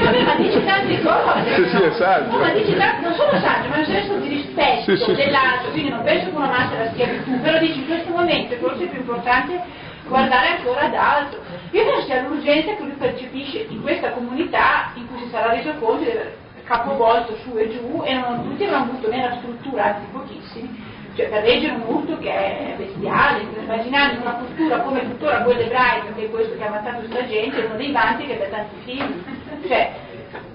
[0.04, 1.54] vabbè, ma dici tante cose.
[1.54, 2.38] Sì, sì, è saggio.
[2.38, 5.90] ma dici tante, non solo saggio, ma un senso di rispetto sì, sì, dell'altro, quindi
[5.90, 8.98] non penso che uno amasse la schiavitù, però dici in questo momento è forse più
[8.98, 9.60] importante
[10.08, 11.40] guardare ancora ad altro.
[11.70, 15.74] Io penso sia l'urgenza che lui percepisce in questa comunità in cui si sarà reso
[15.74, 19.94] conto di aver capovolto su e giù e non tutti avevano avuto né la struttura,
[19.94, 25.42] anzi pochissimi, cioè per leggere un urto che è bestiale, immaginare una cultura come tuttora
[25.42, 28.48] quella ebraica, che è questo che ha ammazzato questa gente, uno dei vanti che abbia
[28.48, 29.24] tanti figli,
[29.66, 29.92] cioè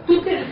[0.05, 0.45] tutte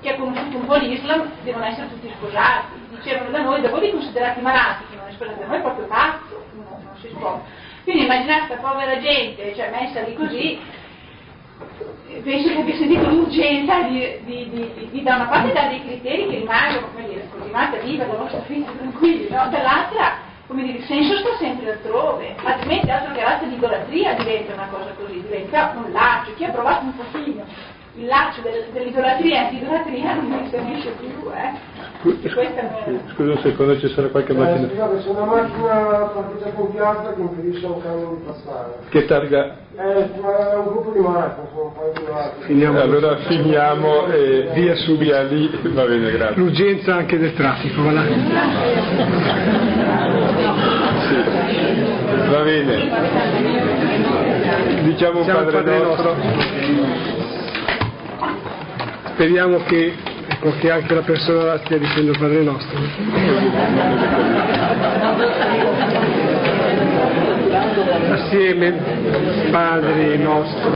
[0.00, 3.80] chi ha conosciuto un po' l'Islam devono essere tutti sposati, dicevano da noi, da voi
[3.80, 7.08] li considerati malati, chi non è sposato, da noi è proprio pazzo, uno non si
[7.08, 7.42] sposa.
[7.82, 10.58] Quindi immaginate questa povera gente, cioè messa lì così,
[12.22, 16.28] penso che abbia sentito l'urgenza di, di, di, di, da una parte dare dei criteri
[16.28, 19.48] che rimangono, come dire, continuate a vivere la vostra vita tranquilli, no?
[19.50, 24.54] dall'altra, come dire, il senso sta sempre altrove, altrimenti altro che razza di idolatria diventa
[24.54, 27.44] una cosa così, diventa un laccio, chi ha provato un pochino
[27.96, 31.79] il laccio del, dell'idolatria e antidolatria non mi esce più, eh.
[32.02, 34.68] Scusa un secondo, ci sarà qualche eh, macchina.
[34.68, 35.74] Scusate, c'è una macchina
[36.14, 38.72] partita con piazza che impedisce a un camion di passare.
[38.88, 39.56] Che targa?
[39.76, 42.46] Eh, è un gruppo di macchine, sono un paio di macchine.
[42.46, 42.80] Finiamo.
[42.80, 46.36] Allora finiamo e via su via lì, va bene, grazie.
[46.36, 48.02] L'urgenza anche del traffico, va là.
[51.06, 51.24] Sì.
[52.30, 52.88] Va bene.
[54.84, 56.14] Diciamo un padre, padre nostro.
[56.14, 56.38] nostro.
[59.12, 59.92] Speriamo che,
[60.40, 62.78] ecco, che anche la persona stia dicendo Padre nostro.
[68.10, 68.72] Assieme,
[69.50, 70.68] Padre nostro.